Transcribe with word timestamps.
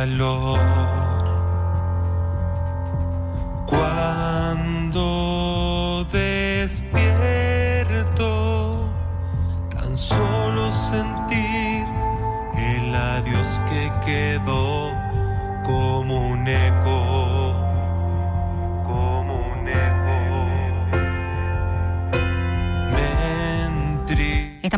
calor. 0.00 0.99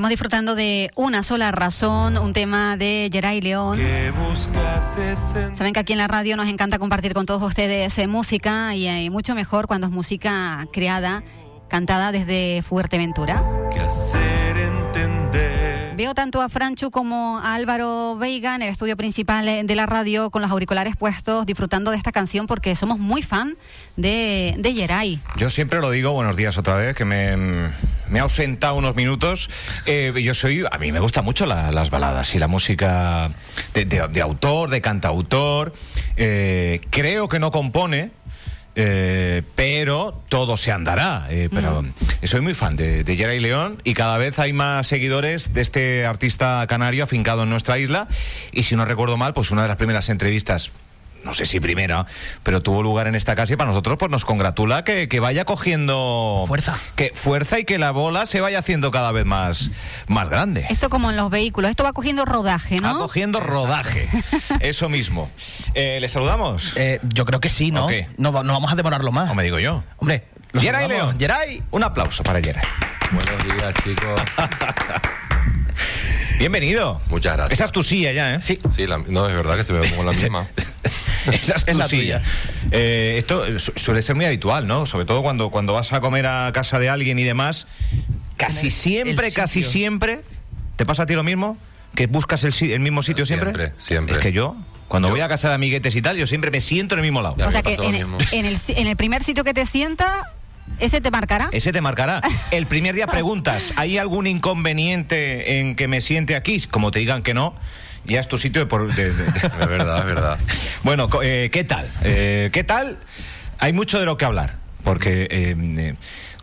Estamos 0.03 0.11
disfrutando 0.11 0.55
de 0.57 0.91
Una 0.96 1.23
sola 1.23 1.53
razón, 1.53 2.19
un 2.19 2.32
tema 2.32 2.77
de 2.77 3.09
Geray 3.12 3.41
León. 3.41 3.79
Saben 5.55 5.73
que 5.73 5.79
aquí 5.79 5.93
en 5.93 5.98
la 6.01 6.09
radio 6.09 6.37
nos 6.37 6.48
encanta 6.48 6.80
compartir 6.80 7.15
con 7.15 7.24
todos 7.24 7.41
ustedes 7.41 7.97
eh, 7.98 8.09
música 8.09 8.74
y 8.74 8.88
eh, 8.88 9.10
mucho 9.10 9.37
mejor 9.37 9.69
cuando 9.69 9.87
es 9.87 9.93
música 9.93 10.66
creada, 10.73 11.23
cantada 11.69 12.10
desde 12.10 12.65
Fuerteventura. 12.65 13.45
que 13.73 13.79
hacer 13.79 14.59
entender. 14.59 15.95
Veo 15.95 16.15
tanto 16.15 16.43
a 16.43 16.48
Franchu 16.48 16.91
como 16.91 17.38
a 17.38 17.55
Álvaro 17.55 18.16
Veiga 18.16 18.57
en 18.57 18.62
el 18.62 18.71
estudio 18.71 18.96
principal 18.96 19.46
eh, 19.46 19.62
de 19.62 19.74
la 19.77 19.87
radio 19.87 20.30
con 20.30 20.43
los 20.43 20.51
auriculares 20.51 20.96
puestos, 20.96 21.46
disfrutando 21.46 21.93
de 21.93 21.96
esta 21.96 22.10
canción 22.10 22.48
porque 22.48 22.74
somos 22.74 22.98
muy 22.98 23.23
fan 23.23 23.57
de, 23.96 24.57
de 24.59 24.73
Geray. 24.73 25.21
Yo 25.37 25.48
siempre 25.48 25.80
lo 25.80 25.93
digo, 25.93 26.10
buenos 26.10 26.34
días 26.34 26.59
otra 26.59 26.74
vez, 26.74 26.96
que 26.96 27.05
me, 27.05 27.71
me 28.12 28.19
he 28.19 28.23
ausentado 28.23 28.77
unos 28.77 28.95
minutos. 28.95 29.51
Eh, 29.87 30.12
yo 30.23 30.34
soy, 30.34 30.65
a 30.71 30.79
mí 30.79 30.93
me 30.93 31.01
gustan 31.01 31.25
mucho 31.25 31.47
la- 31.47 31.71
las 31.73 31.91
baladas 31.91 32.35
y 32.35 32.38
la 32.38 32.47
música 32.47 33.30
de, 33.75 33.85
de- 33.85 34.07
de 34.09 34.21
autor, 34.21 34.71
de 34.71 34.80
cantautor. 34.80 35.73
Eh, 36.16 36.80
creo 36.91 37.29
que 37.29 37.38
no 37.38 37.51
compone. 37.51 38.10
eh, 38.74 39.43
pero 39.54 40.23
todo 40.30 40.57
se 40.57 40.73
andará. 40.73 41.27
eh, 41.29 41.51
pero 41.52 41.85
soy 42.23 42.41
muy 42.41 42.54
fan 42.54 42.74
de, 42.74 43.04
de 43.04 43.16
Geray 43.16 43.38
León 43.38 43.82
y 43.85 43.93
cada 43.93 44.16
vez 44.16 44.38
hay 44.38 44.54
más 44.54 44.87
seguidores 44.87 45.52
de 45.52 45.60
este 45.60 46.07
artista 46.07 46.65
canario 46.66 47.04
afincado 47.04 47.43
en 47.43 47.51
nuestra 47.51 47.79
isla. 47.79 48.09
Y 48.51 48.63
si 48.63 48.74
no 48.74 48.87
recuerdo 48.87 49.19
mal, 49.19 49.35
pues 49.35 49.51
una 49.51 49.60
de 49.63 49.69
las 49.69 49.76
primeras 49.76 50.09
entrevistas 50.09 50.71
no 51.24 51.32
sé 51.34 51.46
si 51.46 51.60
primera, 51.60 52.06
pero 52.42 52.62
tuvo 52.62 52.82
lugar 52.82 53.06
en 53.06 53.15
esta 53.15 53.34
casa 53.34 53.52
y 53.52 53.56
para 53.56 53.70
nosotros 53.70 53.98
pues 53.98 54.10
nos 54.10 54.24
congratula 54.24 54.84
que, 54.84 55.09
que 55.09 55.20
vaya 55.20 55.45
cogiendo 55.45 56.45
Fuerza. 56.46 56.79
que 56.96 57.12
fuerza 57.14 57.59
y 57.59 57.64
que 57.64 57.79
la 57.79 57.90
bola 57.90 58.26
se 58.26 58.40
vaya 58.40 58.59
haciendo 58.59 58.90
cada 58.90 59.12
vez 59.12 59.24
más, 59.24 59.70
más 60.09 60.29
grande. 60.29 60.66
Esto 60.70 60.88
como 60.88 61.10
en 61.10 61.16
los 61.16 61.30
vehículos, 61.30 61.70
esto 61.70 61.84
va 61.84 61.92
cogiendo 61.92 62.24
rodaje, 62.24 62.80
Va 62.80 62.92
¿no? 62.92 62.98
cogiendo 62.98 63.40
rodaje. 63.40 64.09
Eso 64.60 64.88
mismo. 64.88 65.31
Eh, 65.75 65.98
¿Le 66.00 66.09
saludamos? 66.09 66.72
Eh, 66.76 67.00
yo 67.03 67.25
creo 67.25 67.41
que 67.41 67.50
sí, 67.50 67.70
¿no? 67.70 67.88
No, 68.19 68.32
va- 68.32 68.42
no 68.42 68.53
vamos 68.53 68.72
a 68.72 68.75
demorarlo 68.76 69.12
más. 69.12 69.31
O 69.31 69.34
me 69.34 69.42
digo 69.42 69.59
yo. 69.59 69.84
Hombre, 69.98 70.25
Geray. 70.59 70.88
León. 70.88 71.16
Geray. 71.19 71.62
Un 71.70 71.82
aplauso 71.84 72.22
para 72.22 72.41
Geray. 72.42 72.62
Buenos 73.12 73.44
días, 73.44 73.75
chicos. 73.84 74.20
Bienvenido. 76.38 77.00
Muchas 77.09 77.34
gracias. 77.36 77.53
Esa 77.59 77.64
es 77.66 77.72
tu 77.72 77.82
silla 77.82 78.12
ya, 78.12 78.34
¿eh? 78.34 78.42
Sí. 78.42 78.59
Sí, 78.70 78.86
la- 78.86 78.98
no, 78.98 79.28
es 79.28 79.34
verdad 79.34 79.56
que 79.56 79.64
se 79.64 79.72
me 79.72 79.81
ve 79.81 79.91
como 79.91 80.04
la 80.04 80.12
misma. 80.12 80.47
Esa 81.32 81.54
es 81.66 81.75
la 81.76 81.88
silla. 81.88 82.20
tuya. 82.20 82.31
Eh, 82.70 83.16
esto 83.19 83.59
su- 83.59 83.72
suele 83.76 84.03
ser 84.03 84.16
muy 84.16 84.25
habitual, 84.25 84.66
¿no? 84.66 84.87
Sobre 84.87 85.04
todo 85.04 85.22
cuando, 85.22 85.50
cuando 85.50 85.72
vas 85.72 85.92
a 85.92 86.00
comer 86.00 86.26
a 86.26 86.50
casa 86.53 86.78
de 86.78 86.88
alguien 86.88 87.19
y 87.19 87.25
demás. 87.25 87.66
Casi 88.37 88.66
el- 88.66 88.72
siempre, 88.72 89.26
el 89.28 89.34
casi 89.34 89.62
siempre. 89.62 90.22
¿Te 90.76 90.87
pasa 90.87 91.04
a 91.04 91.06
ti 91.06 91.14
lo 91.14 91.22
mismo? 91.22 91.56
¿Que 91.94 92.06
buscas 92.06 92.42
el, 92.44 92.81
mismo 92.81 93.03
sitio 93.03 93.26
siempre? 93.26 93.50
Siempre, 93.50 93.72
siempre. 93.76 94.14
Es 94.16 94.20
que 94.20 94.32
yo, 94.32 94.56
cuando 94.88 95.09
Yo- 95.09 95.12
voy 95.12 95.20
a 95.20 95.28
casa 95.28 95.48
de 95.48 95.54
amiguetes 95.54 95.94
y 95.94 96.03
tal, 96.03 96.16
yo 96.16 96.26
siempre 96.26 96.50
me 96.50 96.60
siento 96.60 96.94
en 96.94 97.00
el 97.00 97.03
mismo 97.03 97.20
lado. 97.22 97.36
Ya 97.38 97.47
o 97.48 97.50
sea 97.50 97.62
que 97.62 97.75
en, 97.75 97.94
el- 97.94 98.56
en 98.69 98.86
el 98.86 98.97
primer 98.97 99.22
sitio 99.22 99.44
que 99.44 99.53
te 99.54 99.66
sienta, 99.66 100.32
ese 100.78 101.00
te 101.02 101.10
marcará. 101.10 101.50
Ese 101.52 101.70
te 101.72 101.80
marcará. 101.82 102.20
El 102.50 102.66
primer 102.66 102.94
día 102.94 103.06
preguntas, 103.06 103.74
¿hay 103.76 103.98
algún 103.98 104.26
inconveniente 104.26 105.58
en 105.60 105.76
que 105.76 105.86
me 105.86 106.00
siente 106.00 106.34
aquí? 106.34 106.58
Como 106.70 106.91
te 106.91 106.98
digan 107.00 107.22
que 107.22 107.34
no, 107.34 107.54
ya 108.04 108.20
es 108.20 108.28
tu 108.28 108.38
sitio 108.38 108.60
de... 108.62 108.66
por- 108.66 108.92
de- 108.94 109.12
de- 109.12 109.24
de- 109.24 109.38
Es 109.60 109.68
verdad, 109.68 109.98
es 110.00 110.04
verdad. 110.06 110.38
Bueno, 110.82 111.08
eh, 111.22 111.50
¿qué 111.52 111.64
tal? 111.64 111.88
Eh, 112.04 112.50
¿Qué 112.52 112.64
tal? 112.64 112.98
Hay 113.58 113.72
mucho 113.72 113.98
de 114.00 114.06
lo 114.06 114.16
que 114.16 114.24
hablar, 114.24 114.56
porque 114.82 115.28
eh, 115.30 115.94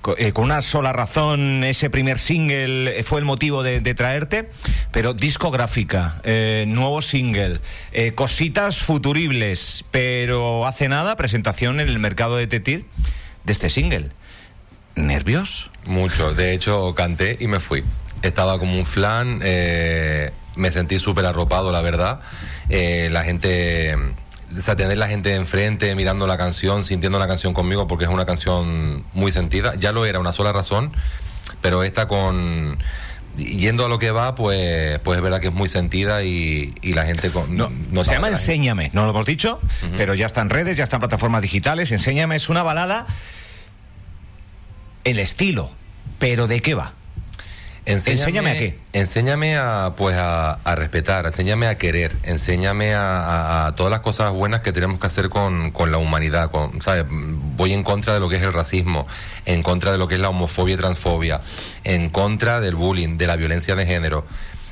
co- 0.01 0.15
con 0.33 0.45
una 0.45 0.61
sola 0.61 0.93
razón 0.93 1.63
ese 1.65 1.89
primer 1.89 2.17
single 2.19 3.03
fue 3.03 3.19
el 3.19 3.25
motivo 3.25 3.61
de, 3.63 3.81
de 3.81 3.93
traerte, 3.93 4.49
pero 4.91 5.13
discográfica, 5.13 6.21
eh, 6.23 6.63
nuevo 6.67 7.01
single, 7.01 7.59
eh, 7.91 8.13
cositas 8.13 8.77
futuribles, 8.77 9.83
pero 9.91 10.65
hace 10.65 10.87
nada 10.87 11.15
presentación 11.17 11.79
en 11.81 11.89
el 11.89 11.99
mercado 11.99 12.37
de 12.37 12.47
Tetir 12.47 12.85
de 13.43 13.51
este 13.51 13.69
single. 13.69 14.11
¿Nervios? 14.95 15.69
Mucho. 15.85 16.33
De 16.33 16.53
hecho, 16.53 16.93
canté 16.95 17.37
y 17.39 17.47
me 17.47 17.59
fui. 17.59 17.83
Estaba 18.21 18.59
como 18.59 18.77
un 18.77 18.85
flan, 18.85 19.39
eh, 19.43 20.31
me 20.59 20.71
sentí 20.71 20.99
súper 20.99 21.25
arropado, 21.25 21.71
la 21.71 21.81
verdad. 21.81 22.19
Eh, 22.69 23.09
la 23.11 23.23
gente, 23.23 23.95
o 23.95 24.61
sea, 24.61 24.75
tener 24.75 24.97
la 24.97 25.07
gente 25.07 25.35
enfrente, 25.35 25.95
mirando 25.95 26.27
la 26.27 26.37
canción, 26.37 26.83
sintiendo 26.83 27.17
la 27.17 27.27
canción 27.27 27.53
conmigo, 27.53 27.87
porque 27.87 28.05
es 28.05 28.11
una 28.11 28.25
canción 28.25 29.03
muy 29.13 29.31
sentida. 29.31 29.73
Ya 29.75 29.91
lo 29.91 30.05
era, 30.05 30.19
una 30.19 30.31
sola 30.31 30.53
razón, 30.53 30.91
pero 31.61 31.83
esta 31.83 32.07
con... 32.07 32.77
Yendo 33.37 33.85
a 33.85 33.89
lo 33.89 33.99
que 33.99 34.11
va, 34.11 34.35
pues, 34.35 34.99
pues 34.99 35.17
es 35.17 35.23
verdad 35.23 35.39
que 35.39 35.47
es 35.47 35.53
muy 35.53 35.69
sentida 35.69 36.23
y, 36.23 36.75
y 36.81 36.93
la 36.93 37.05
gente... 37.05 37.29
Con, 37.29 37.55
No, 37.55 37.69
notaba 37.69 38.03
se 38.03 38.13
llama 38.13 38.29
Enséñame, 38.29 38.89
no 38.91 39.05
lo 39.05 39.11
hemos 39.11 39.25
dicho, 39.25 39.61
pero 39.95 40.13
ya 40.13 40.25
está 40.25 40.41
en 40.41 40.49
redes, 40.49 40.75
ya 40.75 40.83
está 40.83 40.97
en 40.97 41.01
plataformas 41.01 41.41
digitales. 41.41 41.91
Enséñame 41.91 42.35
es 42.35 42.49
una 42.49 42.63
balada, 42.63 43.07
el 45.05 45.19
estilo, 45.19 45.71
pero 46.17 46.47
¿de 46.47 46.59
qué 46.61 46.73
va? 46.73 46.93
Enséñame 47.93 48.51
a 48.51 48.57
qué. 48.57 48.79
Enséñame 48.93 49.57
a, 49.57 49.93
pues, 49.97 50.15
a, 50.17 50.53
a 50.63 50.75
respetar, 50.75 51.25
enséñame 51.25 51.67
a 51.67 51.77
querer, 51.77 52.15
enséñame 52.23 52.93
a, 52.93 53.19
a- 53.19 53.67
a 53.67 53.75
todas 53.75 53.91
las 53.91 54.01
cosas 54.01 54.31
buenas 54.31 54.61
que 54.61 54.71
tenemos 54.71 54.99
que 54.99 55.07
hacer 55.07 55.29
con, 55.29 55.71
con 55.71 55.91
la 55.91 55.97
humanidad. 55.97 56.51
Con, 56.51 56.81
¿sabes? 56.81 57.05
Voy 57.09 57.73
en 57.73 57.83
contra 57.83 58.13
de 58.13 58.19
lo 58.19 58.29
que 58.29 58.35
es 58.37 58.43
el 58.43 58.53
racismo, 58.53 59.07
en 59.45 59.63
contra 59.63 59.91
de 59.91 59.97
lo 59.97 60.07
que 60.07 60.15
es 60.15 60.21
la 60.21 60.29
homofobia 60.29 60.75
y 60.75 60.77
transfobia, 60.77 61.41
en 61.83 62.09
contra 62.09 62.59
del 62.59 62.75
bullying, 62.75 63.17
de 63.17 63.27
la 63.27 63.35
violencia 63.35 63.75
de 63.75 63.85
género. 63.85 64.25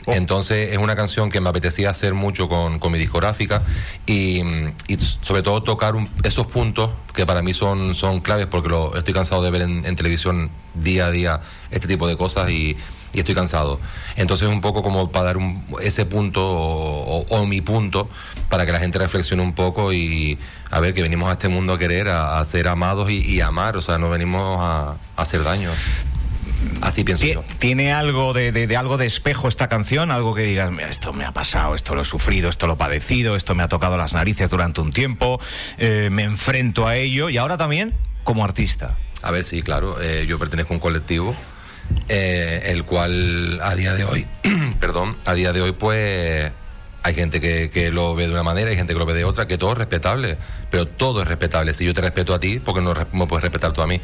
Oh. 0.10 0.14
Entonces 0.14 0.72
es 0.72 0.78
una 0.78 0.96
canción 0.96 1.30
que 1.30 1.42
me 1.42 1.50
apetecía 1.50 1.90
hacer 1.90 2.14
mucho 2.14 2.48
con, 2.48 2.80
con 2.80 2.94
mi 2.94 2.98
discográfica 2.98 3.62
y, 4.06 4.42
y 4.88 4.98
sobre 5.00 5.42
todo 5.44 5.62
tocar 5.64 5.96
un- 5.96 6.10
esos 6.24 6.48
puntos 6.48 6.92
que 7.14 7.26
para 7.26 7.42
mí 7.42 7.54
son, 7.54 7.94
son 7.94 8.22
claves 8.22 8.46
porque 8.48 8.70
lo, 8.70 8.96
estoy 8.96 9.14
cansado 9.14 9.42
de 9.42 9.52
ver 9.52 9.64
en, 9.64 9.84
en 9.86 9.96
televisión 9.98 10.50
día 10.76 11.08
a 11.08 11.12
día 11.12 11.42
este 11.72 11.88
tipo 11.90 12.08
de 12.08 12.16
cosas 12.16 12.50
y, 12.52 12.78
y 13.14 13.20
estoy 13.20 13.36
cansado. 13.36 13.80
Entonces 14.16 14.48
es 14.48 14.54
un 14.54 14.62
poco 14.62 14.84
como 14.84 15.12
para 15.12 15.26
dar 15.26 15.38
un- 15.38 15.66
ese 15.82 16.06
punto 16.06 16.46
o, 16.46 17.20
o- 17.22 17.26
o 17.30 17.46
mi 17.46 17.62
punto 17.62 18.10
para 18.50 18.66
que 18.66 18.72
la 18.72 18.80
gente 18.80 18.98
reflexione 19.00 19.42
un 19.44 19.54
poco 19.54 19.92
y 19.94 20.38
a 20.72 20.80
ver 20.80 20.94
que 20.94 21.02
venimos 21.02 21.30
a 21.30 21.34
este 21.34 21.48
mundo 21.50 21.74
a 21.74 21.78
querer, 21.78 22.08
a, 22.10 22.40
a 22.40 22.44
ser 22.46 22.68
amados 22.68 23.10
y, 23.12 23.18
y 23.20 23.42
amar, 23.42 23.78
o 23.78 23.82
sea, 23.82 23.98
no 23.98 24.10
venimos 24.10 24.60
a, 24.62 24.92
a 25.16 25.22
hacer 25.22 25.44
daño. 25.44 25.72
Así 26.82 27.04
pienso 27.04 27.26
yo. 27.26 27.44
¿Tiene 27.60 27.92
algo 27.94 28.34
de, 28.34 28.52
de- 28.52 28.68
de 28.68 28.78
algo 28.78 28.98
de 28.98 29.06
espejo 29.06 29.48
esta 29.48 29.68
canción? 29.68 30.12
Algo 30.12 30.34
que 30.34 30.42
digas, 30.44 30.72
"Mira, 30.72 30.90
esto 30.90 31.14
me 31.14 31.24
ha 31.26 31.32
pasado, 31.32 31.76
esto 31.76 31.94
lo 31.96 32.02
he 32.02 32.06
sufrido, 32.06 32.50
esto 32.50 32.68
lo 32.68 32.74
he 32.74 32.78
padecido, 32.78 33.36
esto 33.36 33.54
me 33.56 33.64
ha 33.64 33.68
tocado 33.68 33.98
las 33.98 34.14
narices 34.14 34.50
durante 34.50 34.82
un 34.82 34.92
tiempo, 34.92 35.40
eh, 35.78 36.10
me 36.12 36.24
enfrento 36.24 36.88
a 36.88 36.96
ello 36.96 37.30
y 37.30 37.38
ahora 37.38 37.58
también 37.58 37.94
como 38.24 38.44
artista. 38.44 38.96
A 39.22 39.32
ver, 39.32 39.44
sí, 39.44 39.62
claro. 39.62 40.02
eh, 40.02 40.26
yo 40.28 40.38
pertenezco 40.40 40.74
a 40.74 40.78
un 40.78 40.80
colectivo, 40.82 41.36
eh, 42.10 42.64
el 42.68 42.84
cual 42.84 43.60
a 43.62 43.76
día 43.76 43.94
de 43.94 44.04
hoy, 44.04 44.26
perdón, 44.80 45.16
a 45.26 45.34
día 45.34 45.54
de 45.54 45.62
hoy, 45.62 45.72
pues 45.72 46.52
hay 47.04 47.14
gente 47.14 47.40
que, 47.40 47.70
que 47.70 47.92
lo 47.92 48.16
ve 48.16 48.28
de 48.28 48.34
una 48.34 48.44
manera, 48.44 48.70
hay 48.70 48.76
gente 48.76 48.94
que 48.94 49.00
lo 49.00 49.06
ve 49.06 49.14
de 49.14 49.24
otra, 49.24 49.48
que 49.48 49.58
todo 49.58 49.74
es 49.74 49.78
respetable, 49.78 50.38
pero 50.70 50.88
todo 50.88 51.22
es 51.22 51.28
respetable. 51.28 51.74
Si 51.74 51.86
yo 51.86 51.94
te 51.94 52.02
respeto 52.02 52.34
a 52.34 52.40
ti, 52.40 52.60
porque 52.60 52.82
no 52.82 52.94
me 53.14 53.28
puedes 53.28 53.44
respetar 53.44 53.74
tú 53.74 53.82
a 53.82 53.88
mí? 53.88 54.02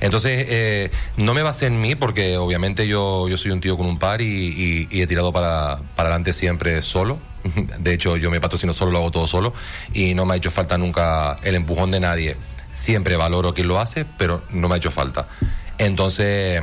Entonces, 0.00 0.46
eh, 0.48 0.90
no 1.16 1.32
me 1.32 1.42
basé 1.42 1.66
en 1.66 1.80
mí 1.80 1.94
porque 1.94 2.36
obviamente 2.36 2.86
yo, 2.86 3.28
yo 3.28 3.36
soy 3.36 3.50
un 3.50 3.60
tío 3.60 3.76
con 3.76 3.86
un 3.86 3.98
par 3.98 4.20
y 4.20 4.88
he 4.90 5.06
tirado 5.06 5.32
para, 5.32 5.78
para 5.94 6.08
adelante 6.08 6.32
siempre 6.32 6.82
solo. 6.82 7.18
De 7.78 7.94
hecho, 7.94 8.16
yo 8.16 8.30
me 8.30 8.40
patrocino 8.40 8.72
solo, 8.72 8.92
lo 8.92 8.98
hago 8.98 9.10
todo 9.10 9.26
solo 9.26 9.54
y 9.92 10.14
no 10.14 10.26
me 10.26 10.34
ha 10.34 10.36
hecho 10.36 10.50
falta 10.50 10.78
nunca 10.78 11.38
el 11.42 11.54
empujón 11.54 11.90
de 11.90 12.00
nadie. 12.00 12.36
Siempre 12.72 13.16
valoro 13.16 13.54
quien 13.54 13.68
lo 13.68 13.80
hace, 13.80 14.04
pero 14.18 14.42
no 14.50 14.68
me 14.68 14.74
ha 14.74 14.78
hecho 14.78 14.90
falta. 14.90 15.28
Entonces, 15.78 16.62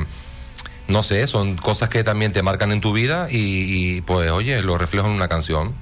no 0.88 1.04
sé, 1.04 1.28
son 1.28 1.56
cosas 1.56 1.90
que 1.90 2.04
también 2.04 2.32
te 2.32 2.42
marcan 2.42 2.72
en 2.72 2.82
tu 2.82 2.94
vida 2.94 3.28
y, 3.30 3.38
y, 3.38 4.02
pues 4.02 4.32
oye, 4.32 4.62
lo 4.62 4.78
reflejo 4.78 5.08
en 5.08 5.14
una 5.14 5.28
canción. 5.28 5.74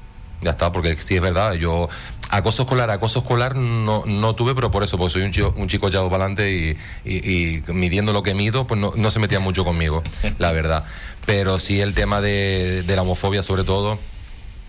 Ya 0.42 0.52
está, 0.52 0.72
porque 0.72 0.96
sí 0.96 1.16
es 1.16 1.22
verdad, 1.22 1.54
yo 1.54 1.88
acoso 2.32 2.64
escolar, 2.64 2.90
acoso 2.90 3.20
escolar 3.20 3.56
no, 3.56 4.04
no 4.06 4.36
tuve, 4.36 4.56
pero 4.56 4.72
por 4.72 4.84
eso, 4.84 4.98
porque 4.98 5.14
soy 5.14 5.22
un 5.22 5.32
chico, 5.32 5.54
un 5.56 5.68
chico 5.68 5.90
echado 5.90 6.10
para 6.10 6.26
adelante 6.26 6.78
y, 7.06 7.64
midiendo 7.68 8.14
lo 8.14 8.24
que 8.24 8.34
mido, 8.34 8.66
pues 8.66 8.80
no, 8.80 8.94
no 8.96 9.12
se 9.12 9.20
metía 9.20 9.40
mucho 9.40 9.64
conmigo, 9.64 10.02
la 10.40 10.52
verdad. 10.52 10.86
Pero 11.26 11.60
sí 11.60 11.82
el 11.82 11.94
tema 11.94 12.22
de, 12.22 12.84
la 12.88 13.02
homofobia 13.04 13.44
sobre 13.44 13.64
todo 13.64 14.00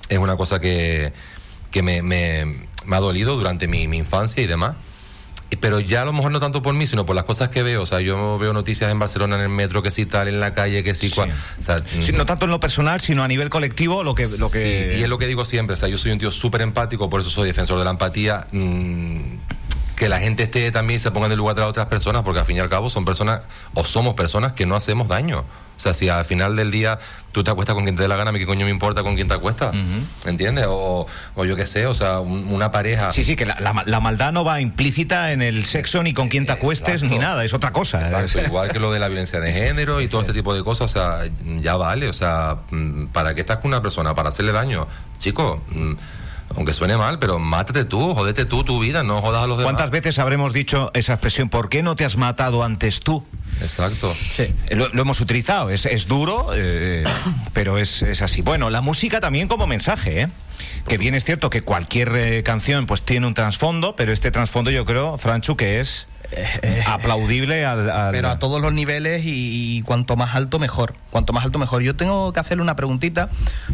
es 0.09 0.19
una 0.19 0.37
cosa 0.37 0.61
que, 0.61 1.13
que 1.71 1.83
me, 1.83 2.03
me, 2.03 2.67
ha 2.91 3.01
dolido 3.01 3.37
durante 3.37 3.67
mi 3.67 3.83
infancia 3.83 4.43
y 4.43 4.47
demás. 4.47 4.75
Pero 5.61 5.81
ya 5.81 6.03
a 6.03 6.05
lo 6.05 6.13
mejor 6.13 6.33
no 6.33 6.41
tanto 6.41 6.63
por 6.63 6.75
mí, 6.75 6.87
sino 6.87 7.07
por 7.07 7.15
las 7.15 7.25
cosas 7.25 7.49
que 7.51 7.63
veo. 7.63 7.83
O 7.83 7.87
sea, 7.87 8.01
yo 8.01 8.39
veo 8.39 8.53
noticias 8.53 8.91
en 8.91 8.99
Barcelona, 8.99 9.37
en 9.37 9.43
el 9.43 9.49
metro, 9.49 9.83
que 9.83 9.91
sí 9.91 10.07
tal, 10.07 10.29
en 10.29 10.41
la 10.41 10.55
calle, 10.55 10.83
que 10.83 10.95
sí 10.95 11.11
cual. 11.11 11.33
O 11.59 11.63
sea, 11.63 11.83
Sí, 12.01 12.13
no 12.13 12.25
tanto 12.27 12.47
en 12.47 12.51
lo 12.51 12.61
personal, 12.61 13.01
sino 13.01 13.23
a 13.23 13.29
nivel 13.29 13.51
colectivo, 13.51 14.03
lo 14.03 14.15
que... 14.15 14.27
Lo 14.39 14.51
que... 14.51 14.91
Sí, 14.93 14.99
y 14.99 15.03
es 15.03 15.09
lo 15.09 15.19
que 15.19 15.27
digo 15.27 15.45
siempre, 15.45 15.75
o 15.75 15.77
sea, 15.77 15.89
yo 15.89 15.99
soy 15.99 16.13
un 16.13 16.19
tío 16.19 16.31
súper 16.31 16.63
empático, 16.63 17.09
por 17.11 17.21
eso 17.21 17.31
soy 17.31 17.47
defensor 17.47 17.79
de 17.79 17.85
la 17.85 17.91
empatía. 17.91 18.47
mm, 18.51 19.21
que 19.97 20.09
la 20.09 20.19
gente 20.19 20.43
esté 20.43 20.71
también 20.73 20.97
y 20.97 21.01
se 21.01 21.13
ponga 21.13 21.27
en 21.27 21.33
el 21.33 21.39
lugar 21.39 21.55
de 21.55 21.61
las 21.61 21.71
otras 21.71 21.87
personas, 21.87 22.23
porque 22.23 22.41
al 22.41 22.45
fin 22.45 22.57
y 22.57 22.59
al 22.59 22.69
cabo 22.69 22.91
son 22.91 23.05
personas, 23.05 23.43
o 23.75 23.85
somos 23.85 24.15
personas 24.15 24.53
que 24.53 24.67
no 24.67 24.75
hacemos 24.75 25.07
daño. 25.07 25.45
O 25.77 25.81
sea, 25.83 25.95
si 25.95 26.09
al 26.09 26.25
final 26.25 26.55
del 26.55 26.71
día 26.71 26.99
tú 27.33 27.43
te 27.43 27.51
acuestas 27.51 27.75
con 27.75 27.83
quien 27.85 27.97
te 27.97 28.03
dé 28.03 28.09
la 28.09 28.15
gana, 28.17 28.31
a 28.31 28.33
mí 28.33 28.39
qué 28.39 28.47
coño 28.47 28.65
me 28.67 28.71
importa 28.71 29.03
con 29.03 29.15
quién 29.17 29.27
te 29.27 29.35
acuestas. 29.35 29.75
¿Entiendes? 30.27 30.67
O, 30.69 31.07
o 31.35 31.45
yo 31.45 31.57
qué 31.57 31.67
sé, 31.67 31.87
o 31.87 31.95
sea, 31.95 32.21
un- 32.21 32.47
una 32.53 32.71
pareja. 32.71 33.11
Sí, 33.13 33.25
sí, 33.25 33.35
que 33.37 33.47
la, 33.47 33.59
la- 33.59 33.83
la 33.87 34.01
maldad 34.01 34.33
no 34.33 34.45
va 34.45 34.61
implícita 34.61 35.33
en 35.33 35.43
el 35.43 35.65
sexo 35.67 36.03
ni 36.03 36.13
con 36.15 36.29
quién 36.29 36.47
te 36.47 36.53
acuestes 36.53 36.95
Exacto. 37.03 37.15
ni 37.15 37.19
nada, 37.19 37.45
es 37.45 37.53
otra 37.55 37.73
cosa. 37.73 38.01
Exacto, 38.01 38.39
Es- 38.39 38.47
igual 38.47 38.71
que 38.71 38.79
lo 38.79 38.93
de 38.93 39.01
la 39.01 39.09
violencia 39.09 39.41
de 39.41 39.53
género 39.53 40.01
y 40.01 40.09
todo 40.09 40.21
este 40.21 40.33
tipo 40.35 40.55
de 40.55 40.63
cosas, 40.63 40.91
o 40.91 40.93
sea, 40.95 41.19
ya 41.61 41.77
vale, 41.77 42.09
o 42.09 42.13
sea, 42.13 42.59
mm, 42.71 43.07
¿para 43.07 43.35
qué 43.35 43.41
estás 43.41 43.57
con 43.59 43.69
una 43.71 43.83
persona? 43.83 44.15
¿Para 44.15 44.29
hacerle 44.29 44.53
daño? 44.53 44.87
Chico, 45.19 45.63
mm, 45.71 45.93
aunque 46.57 46.75
suene 46.75 46.97
mal, 46.97 47.19
pero 47.19 47.39
mátate 47.39 47.85
tú, 47.85 48.15
jodete 48.15 48.45
tú 48.45 48.65
tu 48.65 48.79
vida, 48.81 49.03
no 49.03 49.21
jodas 49.21 49.45
a 49.45 49.47
los 49.47 49.59
demás. 49.59 49.73
¿Cuántas 49.73 49.91
veces 49.91 50.19
habremos 50.19 50.53
dicho 50.53 50.91
esa 50.95 51.15
expresión? 51.15 51.49
¿Por 51.49 51.69
qué 51.69 51.83
no 51.83 51.97
te 51.97 52.05
has 52.05 52.17
matado 52.17 52.65
antes 52.65 53.01
tú? 53.01 53.25
Exacto. 53.61 54.13
Sí. 54.15 54.45
Eh, 54.69 54.77
Lo, 54.77 54.89
lo 54.89 55.03
hemos 55.03 55.21
utilizado, 55.21 55.71
es, 55.71 55.87
es 55.87 56.07
duro, 56.09 56.49
eh, 56.55 57.05
pero 57.53 57.79
es, 57.79 58.03
es 58.03 58.23
así. 58.23 58.43
Bueno, 58.43 58.71
la 58.71 58.81
música 58.81 59.21
también 59.21 59.49
como 59.49 59.67
mensaje, 59.67 60.23
¿eh? 60.23 60.29
Que 60.87 60.99
bien 60.99 61.15
es 61.15 61.25
cierto 61.25 61.51
que 61.51 61.63
cualquier 61.63 62.13
eh, 62.17 62.43
canción 62.43 62.87
pues 62.87 63.03
tiene 63.03 63.27
un 63.27 63.35
trasfondo, 63.35 63.97
pero 63.97 64.13
este 64.13 64.31
trasfondo 64.31 64.71
yo 64.71 64.85
creo, 64.85 65.19
Franchu, 65.19 65.57
que 65.57 65.81
es 65.81 66.07
aplaudible 66.87 67.65
al, 67.65 67.91
al- 67.91 68.13
Pero 68.13 68.29
a 68.29 68.39
todos 68.39 68.61
los 68.61 68.73
niveles 68.73 69.25
y, 69.25 69.79
y 69.79 69.83
cuanto 69.83 70.17
más 70.17 70.35
alto 70.35 70.59
mejor. 70.59 70.95
Cuanto 71.11 71.33
más 71.33 71.45
alto 71.45 71.59
mejor. 71.59 71.83
Yo 71.83 71.97
tengo 71.97 72.33
que 72.33 72.41
hacerle 72.41 72.63
una 72.63 72.77
preguntita, 72.77 73.29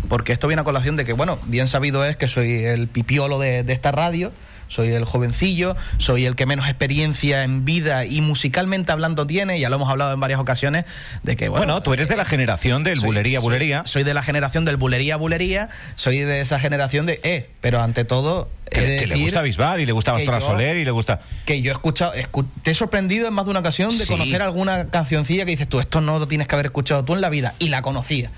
porque 0.09 0.33
esto 0.33 0.47
viene 0.49 0.61
a 0.63 0.65
colación 0.65 0.97
de 0.97 1.05
que, 1.05 1.13
bueno, 1.13 1.39
bien 1.47 1.69
sabido 1.69 2.05
es 2.05 2.17
que 2.17 2.29
soy 2.29 2.65
el 2.65 2.89
pipiolo 2.89 3.39
de, 3.39 3.63
de 3.63 3.73
esta 3.73 3.93
radio, 3.93 4.33
soy 4.69 4.89
el 4.89 5.05
jovencillo, 5.05 5.77
soy 5.99 6.25
el 6.27 6.37
que 6.37 6.47
menos 6.47 6.67
experiencia 6.69 7.43
en 7.45 7.65
vida 7.65 8.05
y 8.05 8.21
musicalmente 8.21 8.93
hablando 8.93 9.27
tiene, 9.27 9.59
ya 9.59 9.69
lo 9.69 9.77
hemos 9.77 9.91
hablado 9.91 10.13
en 10.13 10.21
varias 10.21 10.41
ocasiones, 10.41 10.85
de 11.23 11.37
que, 11.37 11.49
bueno, 11.49 11.67
Bueno, 11.67 11.83
tú 11.83 11.93
eres 11.95 12.09
de 12.09 12.17
la 12.17 12.25
generación 12.25 12.85
del 12.85 12.97
soy- 12.99 13.07
bulería, 13.07 13.41
bulería. 13.41 13.83
Soy 13.87 14.05
de 14.05 14.15
la 14.15 14.23
generación 14.23 14.65
del 14.65 14.77
bulería, 14.77 15.17
bulería, 15.17 15.71
soy 15.95 16.19
de 16.21 16.41
esa 16.41 16.61
generación 16.61 17.07
de, 17.07 17.21
eh, 17.25 17.51
pero 17.61 17.81
ante 17.81 18.05
todo, 18.05 18.49
Que, 18.71 18.81
de 18.83 18.99
que 19.01 19.07
le 19.07 19.17
gusta 19.17 19.41
Bisbal 19.43 19.81
y 19.81 19.87
le 19.87 19.93
gusta 19.93 20.13
Pastora 20.13 20.41
Soler 20.41 20.77
y 20.77 20.85
le 20.85 20.91
gusta... 20.91 21.21
que 21.47 21.63
yo 21.63 21.71
he 21.71 21.75
escuchado, 21.75 22.13
escu- 22.15 22.47
te 22.63 22.71
he 22.73 22.75
sorprendido 22.75 23.27
en 23.27 23.33
más 23.35 23.47
de 23.47 23.51
una 23.53 23.61
ocasión 23.61 23.97
de 23.97 24.05
Sí. 24.05 24.11
conocer 24.13 24.43
alguna 24.43 24.91
cancioncilla 24.91 25.45
que 25.47 25.53
dices 25.53 25.69
tú, 25.69 25.81
esto 25.81 26.01
no 26.03 26.19
lo 26.19 26.29
tienes 26.29 26.47
que 26.49 26.55
haber 26.55 26.67
escuchado 26.67 27.05
tú 27.05 27.15
en 27.15 27.21
la 27.23 27.31
vida, 27.31 27.55
y 27.59 27.69
la 27.69 27.81
conocía. 27.83 28.31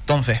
Entonces, 0.00 0.40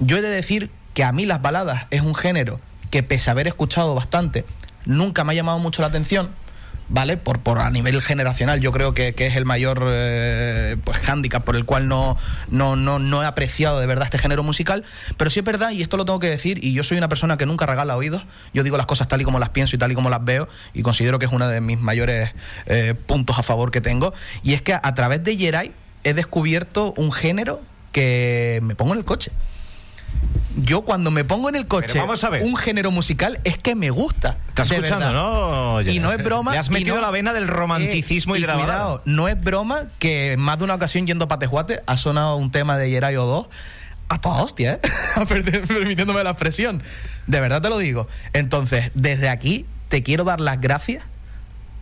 yo 0.00 0.18
he 0.18 0.20
de 0.22 0.28
decir 0.28 0.70
que 0.94 1.04
a 1.04 1.12
mí 1.12 1.24
las 1.26 1.40
baladas 1.40 1.86
es 1.90 2.02
un 2.02 2.14
género 2.14 2.60
que 2.90 3.02
pese 3.02 3.30
a 3.30 3.32
haber 3.32 3.46
escuchado 3.46 3.94
bastante, 3.94 4.44
nunca 4.84 5.24
me 5.24 5.32
ha 5.32 5.36
llamado 5.36 5.58
mucho 5.58 5.82
la 5.82 5.88
atención. 5.88 6.30
¿Vale? 6.90 7.18
Por, 7.18 7.40
por 7.40 7.58
a 7.58 7.68
nivel 7.68 8.00
generacional, 8.00 8.60
yo 8.60 8.72
creo 8.72 8.94
que, 8.94 9.14
que 9.14 9.26
es 9.26 9.36
el 9.36 9.44
mayor 9.44 9.84
eh, 9.88 10.78
pues 10.84 10.96
hándicap 11.00 11.44
por 11.44 11.54
el 11.54 11.66
cual 11.66 11.86
no, 11.86 12.16
no, 12.48 12.76
no, 12.76 12.98
no 12.98 13.22
he 13.22 13.26
apreciado 13.26 13.78
de 13.78 13.84
verdad 13.84 14.06
este 14.06 14.16
género 14.16 14.42
musical. 14.42 14.86
Pero 15.18 15.28
sí 15.28 15.40
es 15.40 15.44
verdad, 15.44 15.70
y 15.72 15.82
esto 15.82 15.98
lo 15.98 16.06
tengo 16.06 16.18
que 16.18 16.30
decir, 16.30 16.64
y 16.64 16.72
yo 16.72 16.82
soy 16.82 16.96
una 16.96 17.10
persona 17.10 17.36
que 17.36 17.44
nunca 17.44 17.66
regala 17.66 17.94
oídos. 17.94 18.24
Yo 18.54 18.62
digo 18.62 18.78
las 18.78 18.86
cosas 18.86 19.06
tal 19.06 19.20
y 19.20 19.24
como 19.24 19.38
las 19.38 19.50
pienso 19.50 19.76
y 19.76 19.78
tal 19.78 19.92
y 19.92 19.94
como 19.94 20.08
las 20.08 20.24
veo, 20.24 20.48
y 20.72 20.80
considero 20.80 21.18
que 21.18 21.26
es 21.26 21.32
uno 21.32 21.46
de 21.46 21.60
mis 21.60 21.78
mayores 21.78 22.30
eh, 22.64 22.94
puntos 22.94 23.38
a 23.38 23.42
favor 23.42 23.70
que 23.70 23.82
tengo. 23.82 24.14
Y 24.42 24.54
es 24.54 24.62
que 24.62 24.72
a, 24.72 24.80
a 24.82 24.94
través 24.94 25.22
de 25.22 25.36
Jerai 25.36 25.72
he 26.04 26.14
descubierto 26.14 26.94
un 26.96 27.12
género 27.12 27.60
que 27.92 28.60
me 28.62 28.74
pongo 28.74 28.94
en 28.94 29.00
el 29.00 29.04
coche. 29.04 29.30
Yo 30.68 30.82
cuando 30.82 31.10
me 31.10 31.24
pongo 31.24 31.48
en 31.48 31.56
el 31.56 31.66
coche 31.66 31.98
vamos 31.98 32.22
a 32.24 32.30
ver. 32.30 32.42
un 32.42 32.56
género 32.56 32.90
musical 32.90 33.40
es 33.44 33.58
que 33.58 33.74
me 33.74 33.90
gusta. 33.90 34.36
¿Estás 34.48 34.70
escuchando, 34.70 35.06
verdad. 35.06 35.12
no? 35.22 35.80
Y 35.82 35.98
no 35.98 36.12
es 36.12 36.22
broma. 36.22 36.52
Le 36.52 36.58
has 36.58 36.68
y 36.68 36.72
metido 36.72 36.96
no- 36.96 37.02
la 37.02 37.10
vena 37.10 37.32
del 37.32 37.48
romanticismo 37.48 38.34
Eh, 38.34 38.38
y 38.38 38.40
de 38.42 38.46
la 38.46 38.54
balada. 38.56 38.78
cuidado, 38.78 39.02
no 39.04 39.28
es 39.28 39.40
broma 39.40 39.84
que 39.98 40.36
más 40.38 40.58
de 40.58 40.64
una 40.64 40.74
ocasión 40.74 41.06
yendo 41.06 41.24
a 41.24 41.28
Patejuate 41.28 41.80
ha 41.86 41.96
sonado 41.96 42.36
un 42.36 42.50
tema 42.50 42.76
de 42.76 42.90
Yeray 42.90 43.16
o 43.16 43.24
2 43.24 43.46
a 44.10 44.20
toda 44.20 44.42
hostia, 44.42 44.74
¿eh? 44.74 44.80
Per- 45.28 45.66
Permitiéndome 45.66 46.22
la 46.24 46.30
expresión. 46.30 46.82
De 47.26 47.40
verdad 47.40 47.60
te 47.62 47.68
lo 47.68 47.78
digo. 47.78 48.08
Entonces, 48.32 48.90
desde 48.94 49.28
aquí 49.28 49.66
te 49.88 50.02
quiero 50.02 50.24
dar 50.24 50.40
las 50.40 50.60
gracias 50.60 51.02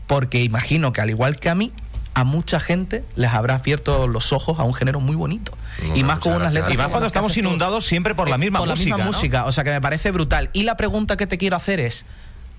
porque 0.07 0.41
imagino 0.43 0.93
que 0.93 1.01
al 1.01 1.11
igual 1.11 1.37
que 1.37 1.49
a 1.51 1.55
mí, 1.55 1.73
a 2.17 2.25
mucha 2.25 2.61
gente 2.61 3.05
les 3.15 3.31
habrá 3.35 3.57
abierto 3.57 4.09
los 4.09 4.33
ojos 4.33 4.59
a 4.59 4.63
un 4.65 4.73
género 4.73 5.01
muy 5.01 5.15
bonito. 5.17 5.53
Y 5.95 6.03
más 6.03 6.19
con 6.19 6.33
unas 6.33 6.55
letras. 6.55 6.73
Y 6.73 6.77
más 6.79 6.89
cuando 6.89 7.07
estamos 7.07 7.37
inundados 7.37 7.85
siempre 7.85 8.15
por 8.15 8.31
la 8.31 8.37
Eh, 8.37 8.39
misma 8.39 8.59
por 8.61 8.69
música. 8.69 8.89
la 8.91 8.97
misma 8.97 9.05
¿no? 9.05 9.13
música. 9.13 9.45
O 9.45 9.53
sea, 9.53 9.65
que 9.65 9.71
me 9.71 9.83
parece 9.83 10.11
brutal. 10.13 10.49
Y 10.55 10.63
la 10.63 10.79
pregunta 10.79 11.19
que 11.19 11.27
te 11.27 11.37
quiero 11.37 11.57
hacer 11.57 11.79
es, 11.79 12.07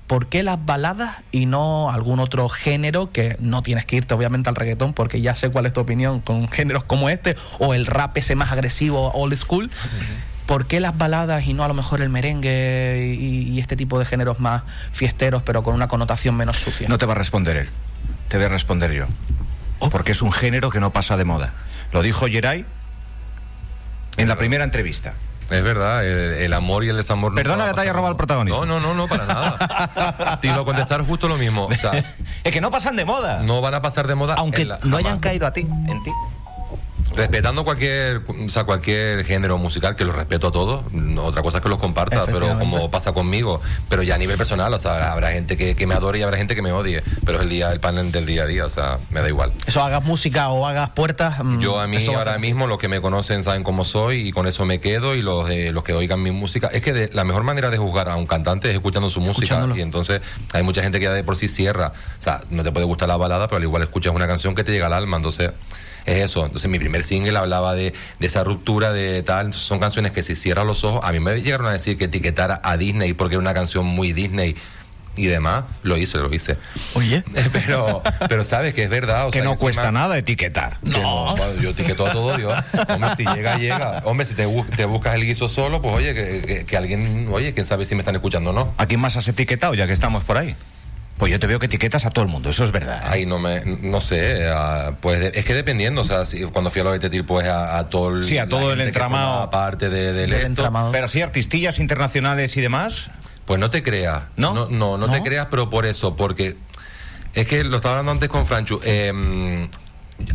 ¿por 0.06 0.27
qué 0.27 0.44
las 0.44 0.63
baladas 0.63 1.15
y 1.31 1.48
no 1.48 1.89
algún 1.89 2.19
otro 2.19 2.48
género 2.50 3.12
que 3.12 3.36
no 3.39 3.63
tienes 3.63 3.86
que 3.88 3.95
irte 3.95 4.13
obviamente 4.13 4.48
al 4.48 4.56
reggaetón 4.56 4.94
porque 4.94 5.21
ya 5.21 5.33
sé 5.33 5.50
cuál 5.50 5.65
es 5.65 5.74
tu 5.74 5.80
opinión 5.80 6.19
con 6.19 6.48
géneros 6.51 6.83
como 6.83 7.09
este 7.09 7.36
o 7.57 7.74
el 7.74 7.88
rap 7.88 8.15
ese 8.18 8.36
más 8.36 8.51
agresivo 8.51 9.12
old 9.13 9.36
school? 9.36 9.71
¿Por 10.45 10.68
qué 10.68 10.80
las 10.80 10.95
baladas 10.95 11.48
y 11.48 11.54
no 11.56 11.63
a 11.63 11.68
lo 11.68 11.74
mejor 11.74 12.01
el 12.01 12.09
merengue 12.09 13.18
y, 13.19 13.50
y 13.54 13.59
este 13.59 13.75
tipo 13.75 13.98
de 13.98 14.06
géneros 14.06 14.39
más 14.39 14.62
fiesteros 14.92 15.42
pero 15.42 15.63
con 15.63 15.74
una 15.74 15.88
connotación 15.88 16.36
menos 16.36 16.57
sucia? 16.57 16.88
No 16.88 17.00
te 17.00 17.07
va 17.07 17.13
a 17.13 17.18
responder 17.18 17.57
él. 17.57 17.69
Te 18.30 18.38
voy 18.38 18.46
a 18.46 18.50
responder 18.50 18.92
yo. 18.92 19.06
Porque 19.92 20.12
es 20.12 20.22
un 20.22 20.32
género 20.32 20.70
que 20.70 20.80
no 20.80 20.92
pasa 20.92 21.18
de 21.18 21.24
moda. 21.26 21.54
Lo 21.92 22.02
dijo 22.02 22.28
Geray 22.28 22.66
en 24.18 24.28
la 24.28 24.36
primera 24.38 24.64
entrevista. 24.64 25.14
Es 25.50 25.64
verdad, 25.64 26.06
el, 26.06 26.34
el 26.44 26.54
amor 26.54 26.84
y 26.84 26.90
el 26.90 26.98
desamor. 26.98 27.32
nunca 27.32 27.44
Perdona 27.44 27.68
que 27.70 27.74
te 27.76 27.82
haya 27.82 27.94
robado 27.94 28.12
el 28.12 28.18
protagonismo. 28.18 28.66
No, 28.66 28.80
no, 28.82 28.86
no, 28.86 28.94
no, 28.94 29.08
para 29.08 29.26
nada. 29.26 30.38
Te 30.42 30.48
iba 30.48 30.58
a 30.58 30.66
contestar 30.66 31.04
justo 31.06 31.30
lo 31.30 31.38
mismo. 31.38 31.68
O 31.68 31.76
sea, 31.76 31.92
Es 32.44 32.52
que 32.52 32.60
no 32.60 32.70
pasan 32.70 32.98
de 32.98 33.06
moda. 33.06 33.42
no 33.44 33.62
van 33.62 33.74
a 33.76 33.82
pasar 33.82 34.08
de 34.08 34.16
moda. 34.16 34.36
Aunque 34.38 34.66
la- 34.66 34.78
no 34.84 34.98
hayan 34.98 35.20
caído 35.20 35.48
a 35.48 35.54
ti, 35.54 35.62
en 35.62 36.04
ti. 36.04 36.12
Respetando 37.15 37.63
cualquier, 37.63 38.21
o 38.45 38.50
sea, 38.50 38.63
cualquier 38.65 39.25
género 39.25 39.57
musical, 39.57 39.95
que 39.95 40.06
lo 40.06 40.12
respeto 40.13 40.48
a 40.48 40.51
todos, 40.51 40.83
otra 41.19 41.42
cosa 41.42 41.57
es 41.57 41.63
que 41.63 41.69
los 41.69 41.80
comparta, 41.80 42.25
pero 42.25 42.57
como 42.59 42.92
pasa 42.92 43.11
conmigo, 43.14 43.61
pero 43.90 44.04
ya 44.04 44.16
a 44.16 44.18
nivel 44.18 44.37
personal, 44.37 44.73
o 44.73 44.80
sea, 44.80 45.11
habrá 45.11 45.31
gente 45.31 45.57
que, 45.57 45.76
que 45.76 45.87
me 45.87 45.95
adore 45.95 46.19
y 46.19 46.21
habrá 46.21 46.37
gente 46.37 46.56
que 46.56 46.61
me 46.61 46.71
odie, 46.71 47.04
pero 47.26 47.37
es 47.40 47.44
el 47.44 47.49
día, 47.49 47.71
el 47.71 47.80
panel 47.80 48.11
del 48.11 48.26
día 48.26 48.44
a 48.44 48.45
día, 48.45 48.66
o 48.66 48.69
sea, 48.69 48.99
me 49.09 49.21
da 49.21 49.28
igual. 49.30 49.52
Eso 49.66 49.81
hagas 49.81 50.04
música 50.04 50.49
o 50.49 50.66
hagas 50.68 50.90
puertas. 50.92 51.44
mm, 51.44 51.59
Yo 51.59 51.80
a 51.80 51.87
mí 51.87 51.97
a 51.97 52.18
ahora 52.18 52.37
mismo 52.37 52.68
los 52.68 52.78
que 52.78 52.87
me 52.87 53.02
conocen 53.02 53.42
saben 53.44 53.64
cómo 53.64 53.83
soy 53.85 54.28
y 54.28 54.31
con 54.31 54.45
eso 54.47 54.66
me 54.66 54.80
quedo 54.80 55.16
y 55.16 55.21
los 55.21 55.47
de, 55.47 55.71
los 55.71 55.83
que 55.83 55.94
oigan 55.94 56.21
mi 56.21 56.31
música 56.31 56.68
es 56.68 56.81
que 56.81 56.94
de- 56.94 57.09
la 57.14 57.23
mejor 57.23 57.44
manera 57.44 57.69
de 57.71 57.78
juzgar 57.78 58.09
a 58.09 58.16
un 58.16 58.28
cantante 58.28 58.69
es 58.69 58.76
escuchando 58.76 59.09
su 59.09 59.21
música 59.21 59.66
y 59.76 59.81
entonces 59.81 60.21
hay 60.54 60.64
mucha 60.64 60.81
gente 60.83 60.99
que 60.99 61.06
ya 61.06 61.11
de 61.14 61.23
por 61.23 61.35
sí 61.35 61.47
cierra, 61.49 61.94
o 62.18 62.21
sea, 62.21 62.42
no 62.49 62.64
te 62.64 62.71
puede 62.71 62.85
gustar 62.85 63.07
la 63.07 63.18
balada, 63.18 63.47
pero 63.47 63.57
al 63.57 63.64
igual 63.64 63.81
escuchas 63.83 64.14
una 64.14 64.28
canción 64.28 64.56
que 64.56 64.64
te 64.64 64.71
llega 64.71 64.87
al 64.87 64.94
alma, 64.94 65.18
entonces 65.18 65.52
es 66.07 66.23
eso. 66.23 66.44
Entonces 66.45 66.69
mi 66.71 66.80
primer 66.80 67.04
single 67.04 67.37
hablaba 67.37 67.76
de, 67.76 67.94
de 68.19 68.28
esa 68.28 68.44
ruptura 68.44 68.92
de 68.92 69.21
tal, 69.21 69.45
Entonces, 69.47 69.68
son 69.68 69.80
canciones 69.80 70.11
que 70.11 70.23
si 70.23 70.35
cierras 70.35 70.66
los 70.66 70.83
ojos, 70.83 71.02
a 71.04 71.11
mí 71.11 71.19
me 71.19 71.40
llegaron 71.42 71.68
a 71.68 71.73
decir 71.73 71.97
que 71.97 72.06
etiquetara 72.06 72.59
a 72.64 72.78
Disney 72.78 73.14
porque 73.14 73.35
era 73.35 73.42
una 73.42 73.54
canción 73.54 73.85
muy 73.85 74.14
Disney 74.14 74.56
y 75.16 75.26
demás, 75.26 75.64
lo 75.81 75.97
hice, 75.97 76.19
lo 76.19 76.31
hice. 76.31 76.57
Oye. 76.94 77.23
Pero, 77.52 78.04
pero 78.30 78.44
sabes 78.44 78.76
que 78.76 78.83
es 78.83 78.90
verdad. 78.92 79.26
O 79.26 79.31
Que 79.31 79.40
sea, 79.40 79.45
no 79.45 79.54
encima- 79.54 79.59
cuesta 79.61 79.92
nada 79.92 80.16
etiquetar. 80.16 80.80
que 80.83 80.90
no, 80.92 81.35
bueno, 81.35 81.59
yo 81.59 81.71
etiqueto 81.71 82.06
a 82.06 82.11
todo 82.11 82.37
Dios. 82.37 82.54
Hombre, 82.87 83.09
si 83.18 83.26
llega, 83.26 83.57
llega. 83.57 84.02
Hombre, 84.06 84.28
si 84.28 84.35
te, 84.35 84.45
bu- 84.47 84.68
te 84.76 84.85
buscas 84.85 85.16
el 85.16 85.26
guiso 85.26 85.49
solo, 85.49 85.81
pues 85.81 85.95
oye, 85.95 86.14
que, 86.14 86.42
que- 86.45 86.66
que 86.68 86.78
alguien, 86.78 87.28
oye, 87.31 87.52
quién 87.54 87.66
sabe 87.66 87.83
si 87.85 87.95
me 87.95 88.02
están 88.02 88.14
escuchando 88.14 88.52
o 88.52 88.54
no. 88.54 88.76
¿A 88.78 88.85
quién 88.85 88.99
más 88.99 89.18
has 89.18 89.28
etiquetado 89.28 89.73
ya 89.73 89.87
que 89.87 89.94
estamos 89.94 90.23
por 90.23 90.37
ahí? 90.37 90.56
Pues 91.18 91.31
yo 91.31 91.40
te 91.40 91.47
veo 91.47 91.57
que 91.59 91.66
etiquetas 91.66 92.06
a 92.06 92.12
todo 92.12 92.24
el 92.24 92.30
mundo, 92.30 92.50
eso 92.52 92.64
es 92.64 92.71
verdad. 92.71 92.97
¿eh? 93.04 93.07
Ay, 93.09 93.26
no 93.26 93.40
me, 93.40 93.62
no 93.66 94.02
sé, 94.02 94.47
ah, 94.54 94.92
pues 95.02 95.36
es 95.36 95.44
que 95.45 95.54
dependiendo, 95.56 96.02
o 96.02 96.04
sea, 96.04 96.26
si, 96.26 96.44
cuando 96.44 96.69
fui 96.69 96.81
a 96.81 96.83
los 96.83 96.94
Betetir, 96.94 97.26
pues 97.26 97.47
a, 97.47 97.80
a 97.80 97.90
todo 97.90 98.16
el, 98.16 98.24
Sí, 98.24 98.38
a 98.38 98.47
todo 98.47 98.71
el 98.71 98.81
entramado. 98.81 99.26
formaba 99.26 99.50
parte 99.50 99.90
de, 99.90 100.14
del 100.14 100.31
entramado. 100.33 100.92
Pero 100.92 101.07
sí, 101.07 101.21
artistillas 101.21 101.80
internacionales 101.80 102.56
y 102.57 102.62
demás. 102.62 103.09
Pues 103.45 103.59
no 103.59 103.69
te 103.71 103.81
creas. 103.81 104.24
¿No? 104.36 104.54
No, 104.54 104.68
no, 104.69 104.97
no 104.97 105.09
te 105.09 105.18
¿No? 105.19 105.24
creas, 105.24 105.47
pero 105.50 105.69
por 105.71 105.86
eso, 105.88 106.16
porque 106.16 106.56
es 107.33 107.47
que 107.47 107.64
lo 107.64 107.78
estaba 107.78 107.94
hablando 107.95 108.12
antes 108.12 108.30
con 108.30 108.45
Franchu. 108.45 108.80
eh, 108.83 109.68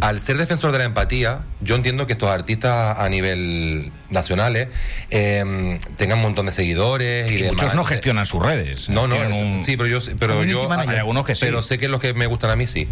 al 0.00 0.20
ser 0.20 0.36
defensor 0.38 0.70
de 0.72 0.78
la 0.78 0.84
empatía, 0.84 1.40
yo 1.60 1.74
entiendo 1.74 2.06
que 2.06 2.12
estos 2.12 2.28
artistas 2.28 2.98
a 2.98 3.08
nivel 3.08 3.90
nacionales 4.10 4.68
eh, 5.10 5.78
tengan 5.96 6.18
un 6.18 6.22
montón 6.22 6.46
de 6.46 6.52
seguidores 6.52 7.30
y, 7.30 7.34
Y 7.34 7.42
demás. 7.42 7.62
muchos 7.62 7.74
no 7.74 7.84
gestionan 7.84 8.24
sus 8.26 8.42
redes. 8.44 8.88
No, 8.88 9.08
no, 9.08 9.16
es- 9.16 9.36
un- 9.42 9.58
sí, 9.62 9.76
pero 9.76 9.88
yo, 9.88 9.98
pero 10.18 10.44
yo. 10.44 10.70
Hay 10.72 10.96
algunos 10.96 11.24
que 11.26 11.34
sí. 11.34 11.40
pero 11.44 11.62
sé 11.62 11.78
que 11.78 11.88
los 11.88 12.00
que 12.00 12.14
me 12.14 12.26
gustan 12.26 12.50
a 12.50 12.56
mí 12.56 12.66
sí, 12.66 12.88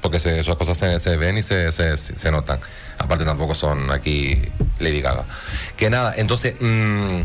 porque 0.00 0.20
se- 0.20 0.38
esas 0.38 0.54
cosas 0.56 0.76
se, 0.78 0.98
se 1.00 1.16
ven 1.16 1.38
y 1.38 1.42
se, 1.42 1.72
se, 1.72 2.30
notan. 2.30 2.60
Aparte 2.98 3.24
tampoco 3.24 3.54
son 3.56 3.90
aquí 3.90 4.40
Lady 4.78 5.00
Gaga. 5.00 5.24
Que 5.76 5.90
nada, 5.90 6.14
entonces 6.16 6.54
mm, 6.60 7.20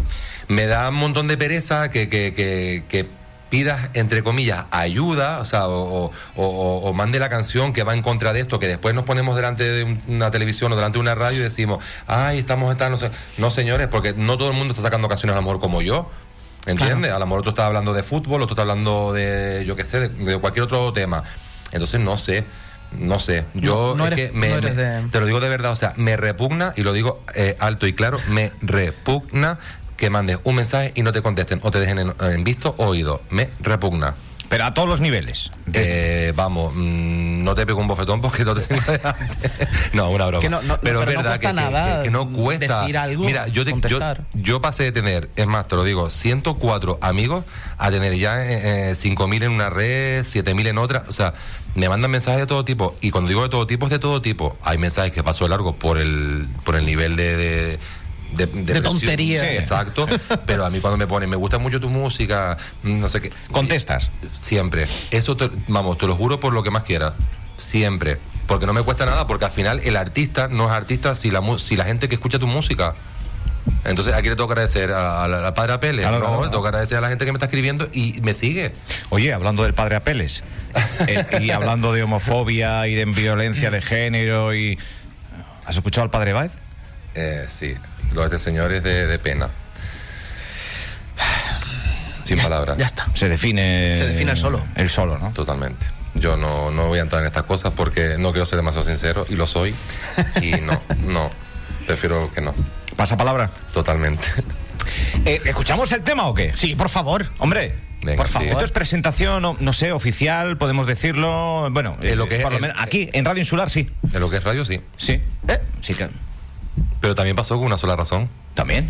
me 0.47 0.65
da 0.65 0.89
un 0.89 0.95
montón 0.95 1.27
de 1.27 1.37
pereza 1.37 1.89
que, 1.91 2.09
que, 2.09 2.33
que, 2.35 2.83
que 2.89 3.05
pidas, 3.53 3.89
entre 3.93 4.23
comillas, 4.23 4.65
ayuda, 4.71 5.37
o 5.37 5.45
sea, 5.45 5.67
o, 5.67 6.05
o- 6.05 6.11
o- 6.35 6.89
o 6.89 6.93
mande 6.95 7.19
la 7.19 7.29
canción 7.29 7.71
que 7.71 7.83
va 7.83 7.93
en 7.93 8.01
contra 8.01 8.33
de 8.33 8.39
esto, 8.39 8.59
que 8.59 8.65
después 8.65 8.95
nos 8.95 9.03
ponemos 9.03 9.35
delante 9.35 9.63
de 9.63 9.83
un- 9.83 10.01
una 10.07 10.31
televisión 10.31 10.71
o 10.71 10.75
delante 10.75 10.95
de 10.97 11.01
una 11.01 11.13
radio 11.13 11.37
y 11.39 11.43
decimos, 11.43 11.77
ay, 12.07 12.39
estamos, 12.39 12.71
están, 12.71 12.89
no 12.89 12.97
sé. 12.97 13.11
No, 13.37 13.51
señores, 13.51 13.89
porque 13.89 14.15
no 14.17 14.39
todo 14.39 14.49
el 14.49 14.55
mundo 14.57 14.71
está 14.71 14.81
sacando 14.81 15.07
canciones 15.07 15.33
a 15.35 15.35
lo 15.35 15.43
mejor 15.43 15.59
como 15.59 15.83
yo. 15.83 16.09
¿Entiendes? 16.65 17.11
A 17.11 17.19
lo 17.19 17.27
mejor 17.27 17.41
otro 17.41 17.51
está 17.51 17.67
hablando 17.67 17.93
de 17.93 18.01
fútbol, 18.01 18.41
otro 18.41 18.55
está 18.55 18.63
hablando 18.63 19.13
de, 19.13 19.63
yo 19.67 19.75
qué 19.75 19.85
sé, 19.85 19.99
de, 19.99 20.09
de 20.09 20.37
cualquier 20.39 20.63
otro 20.63 20.91
tema. 20.91 21.23
Entonces, 21.71 21.99
no 21.99 22.17
sé. 22.17 22.45
No 22.97 23.17
sé, 23.19 23.43
yo 23.55 23.95
No- 23.95 23.95
no 23.95 24.05
es 24.05 24.11
eres- 24.13 24.31
que 24.31 24.37
me- 24.37 24.49
no 24.49 25.09
te 25.09 25.19
lo 25.19 25.25
digo 25.25 25.39
de 25.39 25.49
verdad, 25.49 25.71
o 25.71 25.75
sea, 25.75 25.93
me 25.97 26.15
repugna, 26.15 26.73
y 26.75 26.83
lo 26.83 26.93
digo 26.93 27.23
eh, 27.33 27.55
alto 27.59 27.87
y 27.87 27.93
claro, 27.93 28.19
me 28.29 28.51
repugna 28.61 29.57
que 29.97 30.09
mandes 30.09 30.39
un 30.43 30.55
mensaje 30.55 30.91
y 30.95 31.03
no 31.03 31.11
te 31.11 31.21
contesten, 31.21 31.59
o 31.63 31.71
te 31.71 31.79
dejen 31.79 31.99
en, 31.99 32.13
en 32.19 32.43
visto 32.43 32.75
o 32.77 32.85
oído. 32.87 33.21
Me 33.29 33.49
repugna. 33.59 34.15
Pero 34.49 34.65
a 34.65 34.73
todos 34.75 34.87
los 34.87 34.99
niveles. 34.99 35.49
Desde- 35.65 36.27
Eh, 36.27 36.31
vamos, 36.33 36.73
mm, 36.75 37.43
no 37.43 37.55
te 37.55 37.65
pego 37.65 37.79
un 37.79 37.87
bofetón 37.87 38.21
porque 38.21 38.45
no 38.45 38.53
te 38.53 38.61
tengo 38.67 38.81
no, 39.93 40.09
una 40.11 40.27
broma. 40.27 40.41
Que 40.41 40.49
no- 40.49 40.61
no- 40.61 40.79
pero 40.79 40.99
es 41.01 41.05
pero 41.07 41.17
verdad 41.23 41.39
que, 41.39 41.47
cuesta 41.47 41.47
que- 41.49 41.71
nada 41.71 41.97
que- 41.97 42.03
que 42.03 42.11
no 42.11 42.29
cuesta. 42.29 42.81
decir 42.81 42.97
algo, 42.97 43.23
Mira, 43.23 43.47
yo, 43.47 43.65
te- 43.65 43.73
yo, 43.89 43.99
yo 44.33 44.61
pasé 44.61 44.83
de 44.83 44.91
tener, 44.91 45.29
es 45.35 45.47
más, 45.47 45.67
te 45.67 45.75
lo 45.75 45.83
digo, 45.83 46.09
104 46.11 46.99
amigos 47.01 47.45
a 47.79 47.89
tener 47.89 48.15
ya 48.15 48.45
eh, 48.45 48.91
eh, 48.91 48.95
5.000 48.95 49.43
en 49.43 49.51
una 49.51 49.71
red, 49.71 50.23
7.000 50.23 50.67
en 50.67 50.77
otra. 50.77 51.03
O 51.07 51.11
sea, 51.11 51.33
me 51.73 51.89
mandan 51.89 52.11
mensajes 52.11 52.39
de 52.41 52.45
todo 52.45 52.63
tipo. 52.63 52.95
Y 53.01 53.09
cuando 53.09 53.29
digo 53.29 53.41
de 53.41 53.49
todo 53.49 53.65
tipo, 53.65 53.85
es 53.87 53.91
de 53.91 53.97
todo 53.99 54.21
tipo. 54.21 54.55
Hay 54.61 54.77
mensajes 54.77 55.11
que 55.13 55.23
paso 55.23 55.45
de 55.45 55.49
largo 55.49 55.73
por 55.75 55.97
el, 55.97 56.47
por 56.63 56.75
el 56.75 56.85
nivel 56.85 57.15
de... 57.15 57.37
de 57.37 57.79
de, 58.35 58.47
presión. 58.47 58.83
tontería. 58.83 59.45
Sí, 59.45 59.55
exacto. 59.55 60.07
Pero 60.45 60.65
a 60.65 60.69
mí 60.69 60.79
cuando 60.79 60.97
me 60.97 61.07
ponen, 61.07 61.29
me 61.29 61.35
gusta 61.35 61.57
mucho 61.57 61.79
tu 61.79 61.89
música, 61.89 62.57
mm, 62.83 62.99
no 62.99 63.09
sé 63.09 63.21
qué. 63.21 63.31
Contestas. 63.51 64.09
Siempre. 64.39 64.87
Eso, 65.11 65.35
te- 65.37 65.49
vamos, 65.67 65.97
te 65.97 66.07
lo 66.07 66.15
juro 66.15 66.39
por 66.39 66.53
lo 66.53 66.63
que 66.63 66.71
más 66.71 66.83
quieras. 66.83 67.13
Siempre. 67.57 68.17
Porque 68.47 68.65
no 68.65 68.73
me 68.73 68.81
cuesta 68.81 69.05
nada, 69.05 69.25
porque 69.27 69.45
al 69.45 69.51
final 69.51 69.79
el 69.83 69.95
artista 69.95 70.47
no 70.49 70.65
es 70.67 70.71
artista 70.73 71.15
si 71.15 71.31
la, 71.31 71.39
mu- 71.41 71.59
si 71.59 71.77
la 71.77 71.85
gente 71.85 72.07
que 72.09 72.15
escucha 72.15 72.39
tu 72.39 72.47
música. 72.47 72.93
Entonces 73.85 74.13
aquí 74.13 74.27
le 74.27 74.35
tengo 74.35 74.47
que 74.49 74.53
agradecer 74.53 74.91
a, 74.91 75.25
la, 75.27 75.39
la 75.39 75.53
padre 75.53 75.73
Apele, 75.73 76.01
Claro, 76.01 76.19
¿no? 76.19 76.25
claro, 76.25 76.43
Le 76.43 76.49
tengo 76.49 76.61
que 76.63 76.67
agradecer 76.67 76.97
a 76.97 77.01
la 77.01 77.07
gente 77.07 77.23
que 77.25 77.31
me 77.31 77.37
está 77.37 77.45
escribiendo 77.45 77.87
y 77.93 78.19
me 78.21 78.33
sigue. 78.33 78.73
Oye, 79.09 79.31
hablando 79.33 79.63
del 79.63 79.73
padre 79.73 79.95
Apeles, 79.95 80.43
eh, 81.07 81.25
y 81.41 81.51
hablando 81.51 81.93
de 81.93 82.03
homofobia 82.03 82.85
y 82.87 82.95
de 82.95 83.05
violencia 83.05 83.71
de 83.71 83.81
género 83.81 84.53
y... 84.53 84.77
¿Has 85.65 85.77
escuchado 85.77 86.03
al 86.03 86.09
padre 86.11 86.33
Baez? 86.33 86.51
Eh, 87.15 87.45
sí, 87.47 87.75
lo 88.13 88.21
de 88.21 88.27
este 88.27 88.37
señor 88.39 88.71
es 88.71 88.83
de, 88.83 89.07
de 89.07 89.19
pena. 89.19 89.49
Sin 92.23 92.37
Ya- 92.37 92.43
palabras. 92.43 92.77
Ya 92.77 92.85
está. 92.85 93.07
Se 93.13 93.27
define... 93.29 93.93
Se 93.93 94.05
define 94.07 94.31
el 94.31 94.37
solo. 94.37 94.63
El 94.75 94.89
solo, 94.89 95.17
¿no? 95.17 95.31
Totalmente. 95.31 95.85
Yo 96.15 96.37
no, 96.37 96.71
no 96.71 96.87
voy 96.87 96.99
a 96.99 97.01
entrar 97.01 97.21
en 97.21 97.27
estas 97.27 97.43
cosas 97.43 97.73
porque 97.75 98.15
no 98.17 98.31
quiero 98.31 98.45
ser 98.45 98.57
demasiado 98.57 98.85
sincero 98.85 99.25
y 99.29 99.35
lo 99.35 99.45
soy. 99.47 99.75
Y 100.41 100.51
no, 100.61 100.81
no. 101.05 101.29
Prefiero 101.85 102.31
que 102.33 102.39
no. 102.41 102.53
¿Pasa 102.95 103.17
palabra? 103.17 103.49
Totalmente. 103.73 104.27
Eh, 105.25 105.39
¿Escuchamos 105.45 105.89
el 105.93 106.01
tema 106.01 106.27
o 106.27 106.33
qué? 106.33 106.53
Sí, 106.53 106.75
por 106.75 106.89
favor. 106.89 107.25
Hombre, 107.37 107.73
Venga, 108.01 108.17
por 108.17 108.27
sí. 108.27 108.33
favor. 108.33 108.49
Esto 108.49 108.65
es 108.65 108.71
presentación, 108.71 109.41
no, 109.41 109.55
no 109.59 109.71
sé, 109.71 109.93
oficial, 109.93 110.57
podemos 110.57 110.87
decirlo. 110.87 111.69
Bueno, 111.71 111.95
Eh, 112.01 112.17
lo 112.17 112.27
que 112.27 112.37
es 112.37 112.41
por 112.43 112.51
lo 112.51 112.57
el- 112.57 112.61
menos 112.63 112.77
aquí, 112.81 113.09
en 113.13 113.23
Radio 113.23 113.39
Insular, 113.39 113.69
sí. 113.69 113.89
En 114.11 114.19
lo 114.19 114.29
que 114.29 114.37
es 114.37 114.43
radio, 114.43 114.65
sí. 114.65 114.81
Sí. 114.97 115.21
¿Eh? 115.47 115.59
Sí 115.79 115.93
que... 115.93 116.09
Pero 117.03 117.15
también 117.15 117.35
pasó 117.35 117.57
con 117.57 117.65
una 117.65 117.77
sola 117.77 117.97
razón. 117.97 118.29
También. 118.53 118.89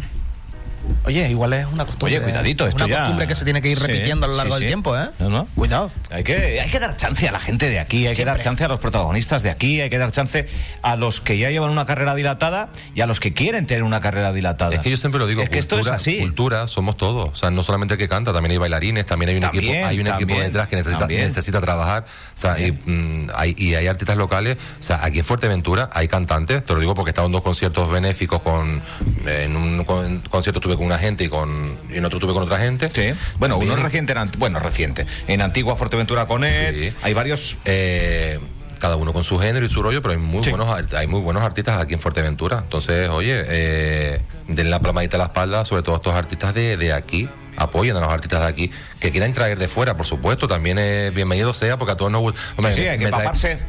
Oye, 1.06 1.30
igual 1.30 1.52
es 1.54 1.66
una 1.68 1.86
costumbre. 1.86 2.16
Oye, 2.18 2.24
cuidadito, 2.24 2.66
esto 2.66 2.78
Una 2.86 2.88
ya- 2.88 3.00
costumbre 3.02 3.28
que 3.28 3.36
se 3.36 3.44
tiene 3.44 3.62
que 3.62 3.70
ir 3.70 3.78
Sí, 3.78 3.86
repitiendo 3.88 4.26
a 4.26 4.30
lo 4.30 4.36
largo 4.36 4.54
sí, 4.56 4.62
del 4.62 4.70
tiempo, 4.70 4.98
¿eh? 4.98 5.10
No, 5.20 5.30
no. 5.30 5.48
Cuidado. 5.56 5.92
Hay 6.10 6.24
que, 6.24 6.62
hay 6.62 6.70
que 6.70 6.80
dar 6.80 6.96
chance 6.96 7.28
a 7.28 7.32
la 7.32 7.40
gente 7.42 7.70
de 7.70 7.80
aquí, 7.80 8.08
hay 8.08 8.16
que 8.16 8.24
dar 8.26 8.40
chance 8.40 8.64
a 8.64 8.68
los 8.70 8.80
protagonistas 8.80 9.44
de 9.44 9.50
aquí, 9.50 9.82
hay 9.82 9.90
que 9.90 9.98
dar 9.98 10.12
chance 10.12 10.48
a 10.82 10.96
los 10.96 11.20
que 11.20 11.38
ya 11.38 11.50
llevan 11.50 11.72
una 11.72 11.86
carrera 11.86 12.16
dilatada 12.16 12.70
y 12.96 13.02
a 13.02 13.06
los 13.06 13.20
que 13.20 13.34
quieren 13.34 13.68
tener 13.68 13.84
una 13.84 14.00
carrera 14.00 14.32
dilatada. 14.32 14.74
Es 14.74 14.80
que 14.80 14.90
yo 14.92 14.98
siempre 14.98 15.20
lo 15.20 15.28
digo, 15.28 15.42
Es 15.42 15.50
que 15.50 15.60
esto 15.60 15.76
cultura, 15.76 15.96
es 15.98 16.02
así. 16.02 16.20
cultura 16.20 16.68
somos 16.68 16.96
todos. 16.96 17.30
O 17.32 17.36
sea, 17.36 17.52
no 17.52 17.64
solamente 17.64 17.96
el 17.96 17.98
que 17.98 18.08
canta, 18.08 18.32
también 18.32 18.52
hay 18.52 18.58
bailarines, 18.58 19.06
también 19.06 19.30
hay 19.30 19.36
un 19.36 19.42
También, 19.42 19.64
equipo, 19.66 19.88
hay 19.88 20.00
un 20.00 20.08
equipo 20.08 20.20
también, 20.20 20.42
detrás 20.44 20.68
que 20.70 20.76
necesita, 20.78 21.00
también. 21.00 21.22
necesita 21.28 21.60
trabajar. 21.60 22.06
O 22.06 22.38
sea, 22.38 22.58
y, 22.60 22.72
mm, 22.72 23.28
hay, 23.36 23.54
y 23.58 23.76
hay 23.76 23.88
artistas 23.88 24.16
locales. 24.18 24.58
O 24.80 24.84
sea, 24.84 25.04
aquí 25.04 25.20
en 25.20 25.26
Fuerteventura 25.26 25.90
hay 25.92 26.08
cantantes, 26.08 26.66
te 26.66 26.74
lo 26.74 26.80
digo 26.80 26.94
porque 26.96 27.10
he 27.10 27.12
estado 27.12 27.28
en 27.28 27.34
dos 27.34 27.42
conciertos 27.42 27.90
benéficos 27.90 28.42
con 28.42 28.82
en 29.28 29.56
un 29.58 29.84
con- 29.84 30.20
concierto 30.30 30.60
estuve 30.60 30.76
con 30.78 30.86
una 30.86 30.93
gente 30.98 31.24
y 31.24 31.30
con 31.30 31.76
y 31.92 31.98
en 31.98 32.06
otro 32.06 32.18
estuve 32.18 32.34
con 32.34 32.44
otra 32.44 32.58
gente. 32.60 32.90
Sí. 32.94 33.18
Bueno, 33.40 33.58
uno 33.58 33.74
es 33.74 33.80
reciente, 33.82 34.14
en 34.14 34.32
bueno, 34.38 34.60
reciente. 34.60 35.06
En 35.28 35.42
Antigua 35.42 35.76
Fuerteventura 35.76 36.26
con 36.26 36.44
él, 36.44 36.76
Sí. 36.76 36.94
hay 37.02 37.14
varios... 37.14 37.56
eh, 37.66 38.40
cada 38.80 38.98
uno 38.98 39.14
con 39.14 39.24
su 39.24 39.40
género 39.40 39.66
y 39.66 39.70
su 39.70 39.82
rollo, 39.82 40.02
pero 40.02 40.14
hay 40.14 40.20
muy 40.20 40.44
Sí. 40.44 40.50
buenos 40.50 40.68
hay 40.94 41.08
muy 41.08 41.22
buenos 41.22 41.42
artistas 41.42 41.80
aquí 41.80 41.94
en 41.94 42.02
Fuerteventura. 42.02 42.60
Entonces, 42.64 43.08
oye, 43.08 43.42
eh, 43.48 44.22
den 44.50 44.70
la 44.70 44.80
palmadita 44.82 45.16
a 45.16 45.20
la 45.20 45.24
espalda, 45.28 45.64
sobre 45.64 45.84
todo 45.84 45.96
a 45.96 45.98
estos 46.00 46.14
artistas 46.14 46.54
de, 46.54 46.76
de 46.76 46.92
aquí. 46.92 47.30
Apoyen 47.64 47.96
a 47.98 48.02
los 48.02 48.12
artistas 48.12 48.42
de 48.42 48.48
aquí 48.48 48.72
que 49.00 49.12
quieran 49.12 49.34
traer 49.34 49.58
de 49.58 49.68
fuera, 49.68 49.96
por 49.96 50.06
supuesto. 50.06 50.48
También 50.48 50.78
es 50.78 51.14
bienvenido 51.14 51.54
sea, 51.54 51.78
porque 51.78 51.94
a 51.94 51.98
todos 51.98 52.12
nos 52.12 52.22
gusta. 52.22 52.40
Hombre, 52.58 52.74
Sí, 52.76 52.82
hay 52.82 52.98
que 53.00 53.06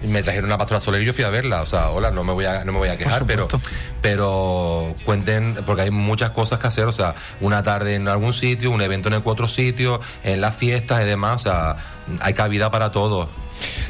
me, 0.02 0.22
trajeron 0.22 0.46
una 0.46 0.58
pastora 0.58 0.80
Soler 0.80 1.02
y 1.02 1.04
yo 1.04 1.14
fui 1.14 1.24
a 1.24 1.30
verla. 1.30 1.62
O 1.62 1.66
sea, 1.66 1.90
hola, 1.90 2.10
no 2.10 2.24
me 2.24 2.32
voy 2.32 2.44
a, 2.44 2.64
no 2.64 2.72
me 2.72 2.78
voy 2.78 2.88
a 2.88 2.96
quejar, 2.96 3.24
pero, 3.26 3.48
pero 4.02 4.94
cuenten, 5.04 5.56
porque 5.66 5.82
hay 5.82 5.90
muchas 5.90 6.30
cosas 6.30 6.58
que 6.58 6.66
hacer. 6.66 6.84
O 6.84 6.92
sea, 6.92 7.14
una 7.40 7.62
tarde 7.62 7.94
en 7.94 8.08
algún 8.08 8.32
sitio, 8.32 8.70
un 8.70 8.80
evento 8.82 9.08
en 9.08 9.14
el 9.14 9.22
otro 9.24 9.48
sitio, 9.48 10.00
en 10.22 10.40
las 10.40 10.54
fiestas 10.54 11.02
y 11.02 11.04
demás. 11.04 11.36
O 11.36 11.38
sea, 11.38 11.76
hay 12.20 12.34
cabida 12.34 12.70
para 12.70 12.92
todos. 12.92 13.28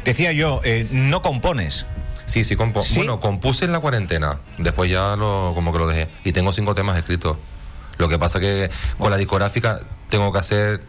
Decía 0.04 0.32
yo, 0.32 0.60
eh, 0.64 0.86
no 0.90 1.22
compones. 1.22 1.86
Sí, 2.26 2.42
sí, 2.44 2.56
compo- 2.56 2.82
¿Sí? 2.82 2.96
bueno, 2.96 3.20
compuse 3.20 3.64
en 3.64 3.72
la 3.72 3.80
cuarentena. 3.80 4.38
Después 4.58 4.90
ya 4.90 5.14
lo, 5.16 5.52
como 5.54 5.72
que 5.72 5.78
lo 5.78 5.86
dejé. 5.86 6.08
Y 6.24 6.32
tengo 6.32 6.52
cinco 6.52 6.74
temas 6.74 6.96
escritos. 6.96 7.36
Lo 7.98 8.08
que 8.08 8.18
pasa 8.18 8.40
que 8.40 8.70
con 8.98 9.10
la 9.10 9.16
discográfica 9.16 9.80
tengo 10.08 10.32
que 10.32 10.38
hacer. 10.38 10.82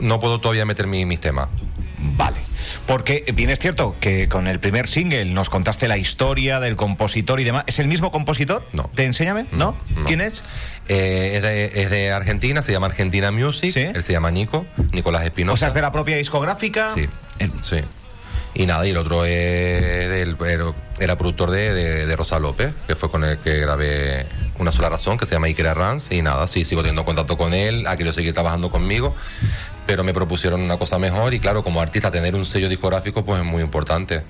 No 0.00 0.20
puedo 0.20 0.40
todavía 0.40 0.64
meter 0.66 0.86
mi- 0.86 1.04
mis 1.06 1.20
temas. 1.20 1.48
Vale. 2.16 2.36
Porque 2.86 3.24
bien 3.34 3.48
es 3.50 3.58
cierto 3.58 3.96
que 3.98 4.28
con 4.28 4.46
el 4.46 4.60
primer 4.60 4.88
single 4.88 5.24
nos 5.26 5.48
contaste 5.48 5.88
la 5.88 5.96
historia 5.96 6.60
del 6.60 6.76
compositor 6.76 7.40
y 7.40 7.44
demás. 7.44 7.64
¿Es 7.66 7.78
el 7.78 7.88
mismo 7.88 8.10
compositor? 8.10 8.66
No. 8.74 8.90
¿Te 8.94 9.04
enséñame? 9.04 9.46
¿No? 9.52 9.74
no. 9.96 10.04
¿Quién 10.04 10.20
es? 10.20 10.42
Eh, 10.88 11.32
es, 11.36 11.42
de, 11.42 11.82
es 11.82 11.90
de 11.90 12.12
Argentina, 12.12 12.60
se 12.62 12.72
llama 12.72 12.86
Argentina 12.88 13.30
Music. 13.30 13.72
Sí. 13.72 13.80
Él 13.80 14.02
se 14.02 14.12
llama 14.12 14.30
Nico, 14.30 14.66
Nicolás 14.92 15.24
Espinosa. 15.24 15.54
O 15.54 15.56
sea, 15.56 15.68
es 15.68 15.74
de 15.74 15.80
la 15.82 15.92
propia 15.92 16.16
discográfica. 16.16 16.86
Sí, 16.88 17.06
El- 17.38 17.52
sí. 17.62 17.78
Y 18.54 18.66
nada, 18.66 18.86
y 18.86 18.90
el 18.90 18.96
otro 18.96 19.24
era 19.26 21.16
productor 21.18 21.50
de, 21.50 21.72
de- 21.74 22.06
de 22.06 22.16
Rosa 22.16 22.38
López, 22.38 22.72
que 22.86 22.94
fue 22.94 23.10
con 23.10 23.24
el 23.24 23.38
que 23.38 23.58
grabé 23.58 24.26
Una 24.58 24.70
sola 24.70 24.88
razón, 24.88 25.18
que 25.18 25.26
se 25.26 25.34
llama 25.34 25.46
Iker 25.48 25.66
Arranz. 25.66 26.12
Y 26.12 26.22
nada, 26.22 26.46
sí, 26.46 26.64
sigo 26.64 26.82
teniendo 26.82 27.04
contacto 27.04 27.36
con 27.36 27.52
él, 27.54 27.86
ha 27.88 27.96
querido 27.96 28.12
seguir 28.12 28.32
trabajando 28.32 28.70
conmigo, 28.70 29.12
pero 29.86 30.04
me 30.04 30.14
propusieron 30.14 30.60
una 30.60 30.76
cosa 30.78 30.98
mejor. 31.00 31.34
Y 31.34 31.40
claro, 31.40 31.64
como 31.64 31.80
artista, 31.80 32.12
tener 32.12 32.36
un 32.36 32.44
sello 32.44 32.68
discográfico, 32.68 33.24
pues 33.24 33.40
es 33.40 33.44
muy 33.44 33.62
importante. 33.62 34.22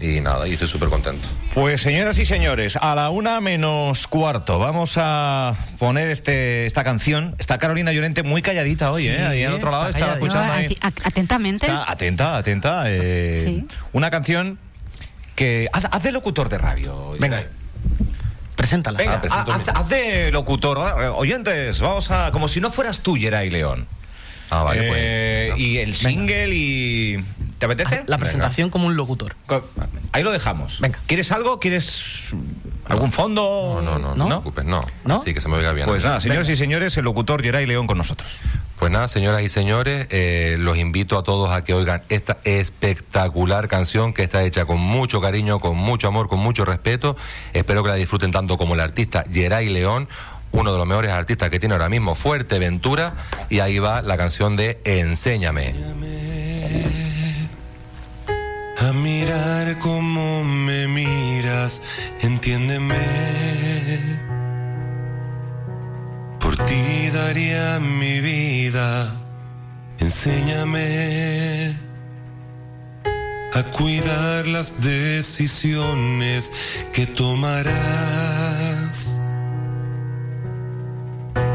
Y 0.00 0.20
nada, 0.20 0.46
y 0.48 0.52
estoy 0.54 0.68
súper 0.68 0.88
contento. 0.88 1.26
Pues 1.54 1.80
señoras 1.80 2.18
y 2.18 2.26
señores, 2.26 2.76
a 2.76 2.94
la 2.96 3.10
una 3.10 3.40
menos 3.40 4.06
cuarto 4.08 4.58
vamos 4.58 4.94
a 4.96 5.54
poner 5.78 6.10
este 6.10 6.66
esta 6.66 6.82
canción. 6.84 7.34
Está 7.38 7.58
Carolina 7.58 7.92
Llorente 7.92 8.22
muy 8.24 8.42
calladita 8.42 8.90
hoy, 8.90 9.04
Sí, 9.04 9.08
¿eh? 9.08 9.24
Ahí 9.24 9.44
al 9.44 9.52
otro 9.54 9.70
lado 9.70 9.84
calladita. 9.84 10.12
escuchando. 10.14 10.46
No, 10.48 10.52
ahí. 10.52 10.76
atentamente. 11.04 11.66
Está 11.66 11.90
atenta, 11.90 12.36
atenta. 12.36 12.84
eh, 12.88 13.42
Sí. 13.46 13.66
Una 13.92 14.10
canción 14.10 14.58
que. 15.36 15.68
Haz, 15.72 15.84
haz 15.90 16.02
de 16.02 16.12
locutor 16.12 16.48
de 16.48 16.58
radio. 16.58 17.12
Venga. 17.20 17.44
Preséntala. 18.56 18.98
Venga, 18.98 19.22
Ah, 19.30 19.58
haz, 19.74 19.88
de 19.88 20.30
locutor. 20.32 20.78
Eh, 21.02 21.06
Oyentes, 21.08 21.80
vamos 21.80 22.10
a. 22.10 22.30
Como 22.32 22.48
si 22.48 22.60
no 22.60 22.70
fueras 22.70 23.00
tú, 23.00 23.14
Geray 23.14 23.48
León. 23.48 23.86
Ah, 24.50 24.62
vale, 24.64 24.88
pues. 24.88 25.00
Eh, 25.02 25.46
venga. 25.52 25.58
y 25.62 25.78
el 25.78 25.94
single 25.96 26.48
y. 26.54 27.24
¿Te 27.58 27.66
apetece? 27.66 28.04
La 28.06 28.18
presentación 28.18 28.70
como 28.70 28.86
un 28.86 28.96
locutor. 28.96 29.36
Ahí 30.12 30.22
lo 30.22 30.32
dejamos. 30.32 30.80
Venga. 30.80 30.98
¿Quieres 31.06 31.32
algo? 31.32 31.60
¿Quieres 31.60 32.02
algún 32.86 33.12
fondo? 33.12 33.80
No, 33.82 33.98
no, 33.98 34.14
no, 34.14 34.14
no, 34.14 34.24
te 34.24 34.30
preocupes, 34.30 34.64
no. 34.64 34.80
¿No? 35.04 35.18
Sí, 35.18 35.34
que 35.34 35.40
se 35.40 35.48
me 35.48 35.56
oiga 35.56 35.72
bien. 35.72 35.86
Pues 35.86 36.04
nada, 36.04 36.20
señores 36.20 36.48
y 36.48 36.56
señores, 36.56 36.96
el 36.96 37.04
locutor 37.04 37.42
Geray 37.42 37.66
León 37.66 37.86
con 37.86 37.98
nosotros. 37.98 38.30
Pues 38.78 38.90
nada, 38.90 39.06
señoras 39.06 39.42
y 39.42 39.48
señores, 39.48 40.08
eh, 40.10 40.56
los 40.58 40.76
invito 40.76 41.16
a 41.16 41.22
todos 41.22 41.50
a 41.52 41.62
que 41.62 41.74
oigan 41.74 42.02
esta 42.08 42.38
espectacular 42.44 43.68
canción 43.68 44.12
que 44.12 44.24
está 44.24 44.42
hecha 44.42 44.64
con 44.66 44.80
mucho 44.80 45.20
cariño, 45.20 45.60
con 45.60 45.76
mucho 45.76 46.08
amor, 46.08 46.28
con 46.28 46.40
mucho 46.40 46.64
respeto. 46.64 47.16
Espero 47.52 47.82
que 47.82 47.90
la 47.90 47.94
disfruten 47.94 48.32
tanto 48.32 48.58
como 48.58 48.74
el 48.74 48.80
artista 48.80 49.24
Geray 49.32 49.68
León, 49.68 50.08
uno 50.50 50.72
de 50.72 50.78
los 50.78 50.86
mejores 50.86 51.12
artistas 51.12 51.50
que 51.50 51.60
tiene 51.60 51.74
ahora 51.74 51.88
mismo 51.88 52.14
Fuerteventura. 52.14 53.14
Y 53.48 53.60
ahí 53.60 53.78
va 53.78 54.02
la 54.02 54.16
canción 54.16 54.56
de 54.56 54.80
Enséñame. 54.84 55.72
A 58.84 58.92
mirar 58.92 59.78
como 59.78 60.44
me 60.44 60.86
miras, 60.86 61.82
entiéndeme. 62.20 62.94
Por 66.38 66.56
ti 66.64 67.08
daría 67.12 67.80
mi 67.80 68.20
vida, 68.20 69.14
enséñame 69.98 71.74
a 73.54 73.62
cuidar 73.78 74.46
las 74.46 74.82
decisiones 74.82 76.52
que 76.92 77.06
tomarás 77.06 77.74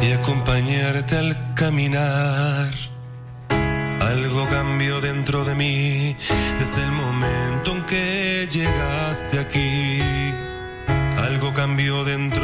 y 0.01 0.11
acompañarte 0.13 1.17
al 1.17 1.53
caminar. 1.53 2.88
Algo 4.09 4.47
cambió 4.49 5.01
dentro 5.01 5.45
de 5.45 5.53
mí 5.53 6.15
desde 6.57 6.83
el 6.83 6.91
momento 6.91 7.73
en 7.75 7.85
que 7.85 8.47
llegaste 8.51 9.37
aquí. 9.37 10.01
Algo 11.15 11.53
cambió 11.53 12.03
dentro 12.03 12.38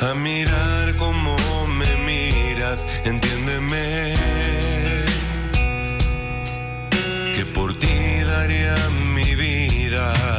a 0.00 0.14
mirar 0.14 0.94
como 0.96 1.36
me 1.66 1.96
miras, 2.06 2.86
entiéndeme 3.04 4.14
que 7.34 7.44
por 7.46 7.76
ti 7.76 8.20
daría 8.24 8.76
mi 9.14 9.34
vida. 9.34 10.37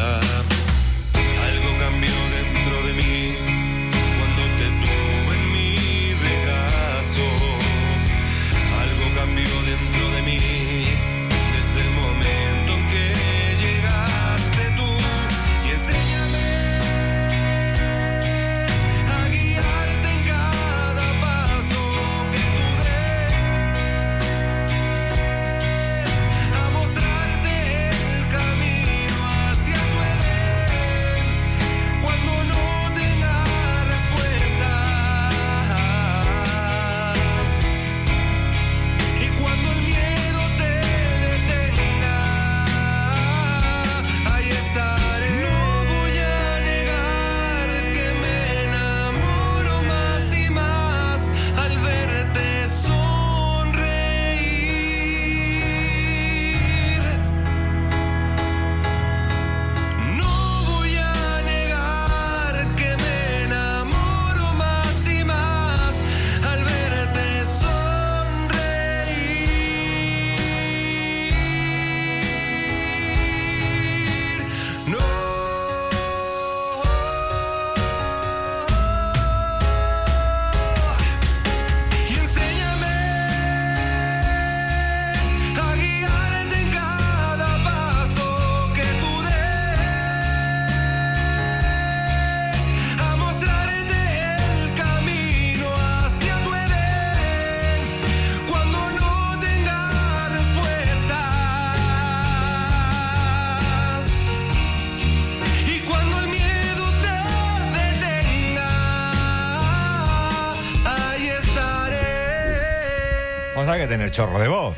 Que 113.78 113.88
tener 113.88 114.12
chorro 114.12 114.40
de 114.40 114.48
voz. 114.48 114.76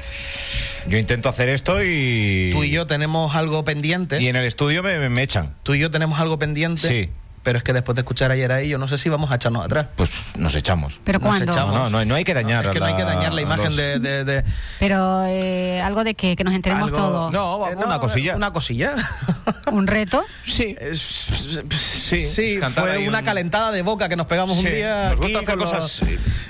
Yo 0.87 0.97
intento 0.97 1.29
hacer 1.29 1.47
esto 1.49 1.81
y. 1.83 2.49
Tú 2.51 2.63
y 2.63 2.71
yo 2.71 2.85
tenemos 2.87 3.35
algo 3.35 3.63
pendiente. 3.63 4.21
Y 4.21 4.27
en 4.27 4.35
el 4.35 4.45
estudio 4.45 4.83
me, 4.83 5.09
me 5.09 5.23
echan. 5.23 5.55
Tú 5.63 5.75
y 5.75 5.79
yo 5.79 5.89
tenemos 5.89 6.19
algo 6.19 6.37
pendiente. 6.37 6.87
Sí. 6.87 7.09
Pero 7.43 7.57
es 7.57 7.63
que 7.63 7.73
después 7.73 7.95
de 7.95 8.01
escuchar 8.01 8.29
ayer 8.29 8.51
ahí, 8.51 8.69
yo 8.69 8.77
no 8.77 8.87
sé 8.87 8.97
si 8.99 9.09
vamos 9.09 9.31
a 9.31 9.35
echarnos 9.35 9.65
atrás. 9.65 9.87
Pues 9.95 10.11
nos 10.35 10.53
echamos. 10.53 10.99
¿Pero 11.03 11.17
Nos 11.19 11.27
cuándo? 11.27 11.51
echamos. 11.51 11.73
No, 11.73 11.89
no, 11.89 12.05
no 12.05 12.15
hay 12.15 12.23
que 12.23 12.33
dañar. 12.35 12.65
es 12.65 12.71
que 12.71 12.79
no 12.79 12.85
hay 12.85 12.93
que 12.95 13.03
la- 13.03 13.13
dañar 13.15 13.33
la 13.33 13.41
imagen 13.41 13.65
los- 13.65 13.75
de, 13.77 13.99
de- 13.99 14.23
de- 14.23 14.43
Pero 14.79 15.23
eh, 15.25 15.81
algo 15.81 16.03
de 16.03 16.13
que, 16.13 16.35
que 16.35 16.43
nos 16.43 16.53
enteremos 16.53 16.89
algo- 16.91 16.97
todos. 16.97 17.31
No, 17.33 17.67
Eh, 17.67 17.75
una 17.83 17.97
cosilla. 17.99 18.35
Una 18.35 18.51
cosilla. 18.53 18.93
Un 19.71 19.87
reto. 19.87 20.23
Sí. 20.45 20.75
Sí, 20.93 22.21
sí, 22.23 22.59
fue 22.73 23.07
una 23.07 23.19
un- 23.19 23.25
calentada 23.25 23.71
de 23.71 23.81
boca 23.81 24.07
que 24.09 24.15
nos 24.15 24.27
pegamos 24.27 24.57
Sí, 24.57 24.65
un 24.67 24.71
día. 24.73 25.09
nos 25.11 25.19
aquí 25.19 25.33
gusta 25.33 25.39
hacer 25.39 25.57
los- 25.57 25.71
cosas. 25.71 26.01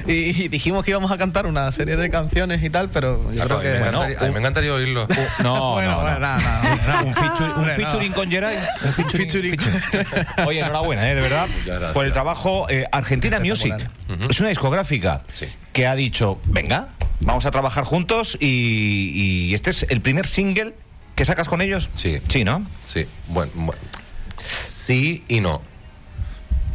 Y, 0.08 0.12
y 0.44 0.48
dijimos 0.48 0.84
que 0.84 0.92
íbamos 0.92 1.12
a 1.12 1.18
cantar 1.18 1.46
una 1.46 1.72
serie 1.72 1.96
de 1.96 2.10
canciones 2.10 2.64
y 2.64 2.70
tal, 2.70 2.90
pero 2.90 3.32
yo 3.32 3.44
creo 3.46 3.60
que. 3.60 3.78
a 4.18 4.24
mí 4.26 4.32
me 4.32 4.40
encantaría 4.40 4.74
oirlo. 4.74 5.08
No, 5.44 5.74
Bueno, 5.74 5.92
no, 5.92 5.98
no. 5.98 6.02
bueno, 6.04 6.20
nada, 6.20 6.38
nada. 6.40 7.04
un, 7.04 7.14
feature- 7.16 7.56
un 7.56 7.68
no. 7.68 7.74
featuring 7.74 8.12
con 8.14 8.30
Geray. 8.30 8.58
Un 8.84 8.94
featuring. 8.94 9.58
featuring. 9.58 9.58
featuring. 9.60 10.48
Oye, 10.48 10.60
enhorabuena, 10.60 10.81
¿eh? 10.84 11.16
de 11.16 11.22
verdad, 11.22 11.48
por 11.94 12.06
el 12.06 12.12
trabajo. 12.12 12.70
eh, 12.70 12.86
Argentina 12.92 13.40
Music 13.40 13.74
es 14.30 14.40
una 14.40 14.50
discográfica 14.50 15.24
Sí. 15.28 15.46
que 15.74 15.88
ha 15.88 15.96
dicho, 15.96 16.40
venga, 16.46 16.90
vamos 17.20 17.46
a 17.46 17.52
trabajar 17.52 17.84
juntos 17.84 18.38
y, 18.40 19.12
y 19.50 19.54
este 19.54 19.70
es 19.72 19.86
el 19.90 20.02
primer 20.02 20.28
single 20.28 20.74
que 21.16 21.26
sacas 21.26 21.48
con 21.48 21.62
ellos. 21.62 21.90
Sí. 21.94 22.20
Sí, 22.30 22.44
¿no? 22.44 22.66
Sí, 22.84 23.06
bueno, 23.28 23.52
bueno. 23.56 23.82
sí 24.38 25.24
y 25.28 25.40
no. 25.42 25.62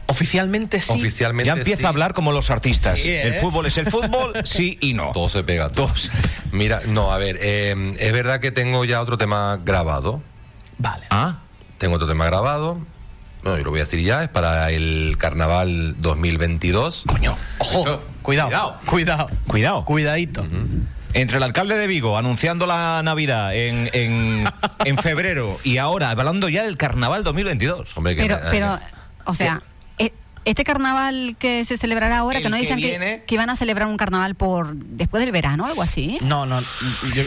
Oficialmente 0.08 0.80
sí. 0.80 0.92
Oficialmente 0.92 1.48
Ya 1.48 1.54
empieza 1.54 1.80
sí. 1.80 1.86
a 1.86 1.88
hablar 1.88 2.14
como 2.14 2.30
los 2.30 2.50
artistas. 2.50 3.00
Sí, 3.00 3.10
¿eh? 3.10 3.26
El 3.26 3.34
fútbol 3.34 3.66
es 3.66 3.76
el 3.76 3.90
fútbol, 3.90 4.34
sí 4.44 4.78
y 4.80 4.94
no. 4.94 5.10
Todo 5.12 5.28
se 5.28 5.42
pega. 5.42 5.68
todo. 5.68 5.86
Todos. 5.88 6.10
Mira, 6.52 6.82
no, 6.86 7.10
a 7.12 7.18
ver, 7.18 7.38
eh, 7.40 7.94
es 7.98 8.12
verdad 8.12 8.38
que 8.38 8.52
tengo 8.52 8.84
ya 8.84 9.00
otro 9.00 9.18
tema 9.18 9.58
grabado. 9.64 10.22
Vale. 10.78 11.06
Ah, 11.10 11.38
Tengo 11.78 11.96
otro 11.96 12.06
tema 12.06 12.24
grabado. 12.26 12.78
Bueno, 13.46 13.58
yo 13.58 13.64
lo 13.64 13.70
voy 13.70 13.78
a 13.78 13.84
decir 13.84 14.00
ya, 14.00 14.24
es 14.24 14.28
para 14.28 14.72
el 14.72 15.14
carnaval 15.20 15.94
2022. 15.98 17.04
coño. 17.06 17.38
Ojo, 17.58 18.02
Cuidado. 18.22 18.48
cuidado, 18.48 18.80
cuidado, 18.86 19.30
Cuidado. 19.46 19.84
cuidadito. 19.84 20.44
Entre 21.14 21.36
el 21.36 21.42
alcalde 21.44 21.76
de 21.78 21.86
Vigo 21.86 22.18
anunciando 22.18 22.66
la 22.66 23.00
Navidad 23.04 23.54
en, 23.54 23.88
en, 23.92 24.44
en 24.84 24.98
febrero 24.98 25.60
y 25.62 25.78
ahora 25.78 26.10
hablando 26.10 26.48
ya 26.48 26.64
del 26.64 26.76
carnaval 26.76 27.22
2022. 27.22 27.96
Hombre, 27.96 28.16
que 28.16 28.22
Pero, 28.22 28.34
me- 28.42 28.50
pero, 28.50 28.78
o 29.26 29.32
sea, 29.32 29.62
eh, 29.98 30.12
Este 30.44 30.64
carnaval 30.64 31.36
que 31.38 31.64
se 31.64 31.78
celebrará 31.78 32.18
ahora, 32.18 32.38
El 32.38 32.42
que 32.42 32.50
no 32.50 32.56
dicen 32.56 32.80
que, 32.80 32.88
viene- 32.88 33.22
que 33.28 33.34
iban 33.36 33.48
a 33.48 33.54
celebrar 33.54 33.86
un 33.86 33.96
carnaval 33.96 34.34
por 34.34 34.74
después 34.74 35.20
del 35.22 35.30
verano 35.30 35.62
o 35.62 35.66
algo 35.68 35.82
así. 35.82 36.18
No, 36.20 36.46
no. 36.46 36.60
yo- 37.14 37.22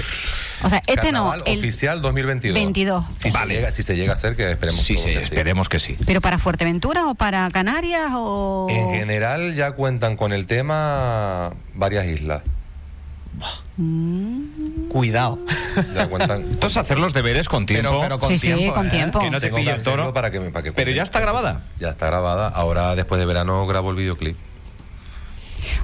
O 0.63 0.69
sea, 0.69 0.79
este 0.87 1.11
no, 1.11 1.29
Carnaval 1.29 1.43
el, 1.45 1.59
oficial 1.59 2.01
2022. 2.01 2.53
22. 2.55 3.05
Si, 3.15 3.31
Vale. 3.31 3.53
se 3.53 3.59
llega, 3.59 3.71
si 3.71 3.83
se 3.83 3.95
llega 3.95 4.11
a 4.11 4.13
hacer, 4.13 4.35
que 4.35 4.51
esperemos 4.51 4.81
Sí, 4.81 4.97
sí, 4.97 5.09
que 5.09 5.19
esperemos 5.19 5.69
que 5.69 5.79
sí. 5.79 5.97
pero 6.05 6.21
para 6.21 6.37
Fuerteventura 6.37 7.07
o 7.07 7.15
para 7.15 7.49
Canarias 7.51 8.11
o 8.13 8.67
En 8.69 8.89
general 8.91 9.55
ya 9.55 9.71
cuentan 9.71 10.15
con 10.17 10.33
el 10.33 10.45
tema 10.47 11.51
varias 11.73 12.05
islas. 12.07 12.41
Cuidado. 14.89 15.39
Ya 15.95 16.07
cuentan. 16.07 16.41
Entonces 16.51 16.77
hacer 16.77 16.97
los 16.97 17.13
deberes 17.13 17.47
con 17.47 17.65
tiempo. 17.65 17.89
Pero, 17.89 18.01
pero 18.01 18.19
con 18.19 18.29
Sí, 18.29 18.37
sí, 18.37 18.53
tiempo. 18.53 18.73
con 18.73 18.87
¿eh? 18.87 18.89
tiempo. 18.89 19.19
Que 19.19 19.29
no 19.29 19.39
te 19.39 19.49
pille 19.49 19.71
el 19.71 19.81
toro. 19.83 20.13
Para 20.13 20.31
que, 20.31 20.41
para 20.41 20.63
que 20.63 20.73
Pero 20.73 20.91
ya 20.91 21.03
está 21.03 21.19
grabada. 21.19 21.61
Ya 21.79 21.89
está 21.89 22.07
grabada. 22.07 22.49
Ahora, 22.49 22.95
después 22.95 23.19
de 23.19 23.25
verano, 23.25 23.65
grabo 23.67 23.91
el 23.91 23.95
videoclip. 23.95 24.35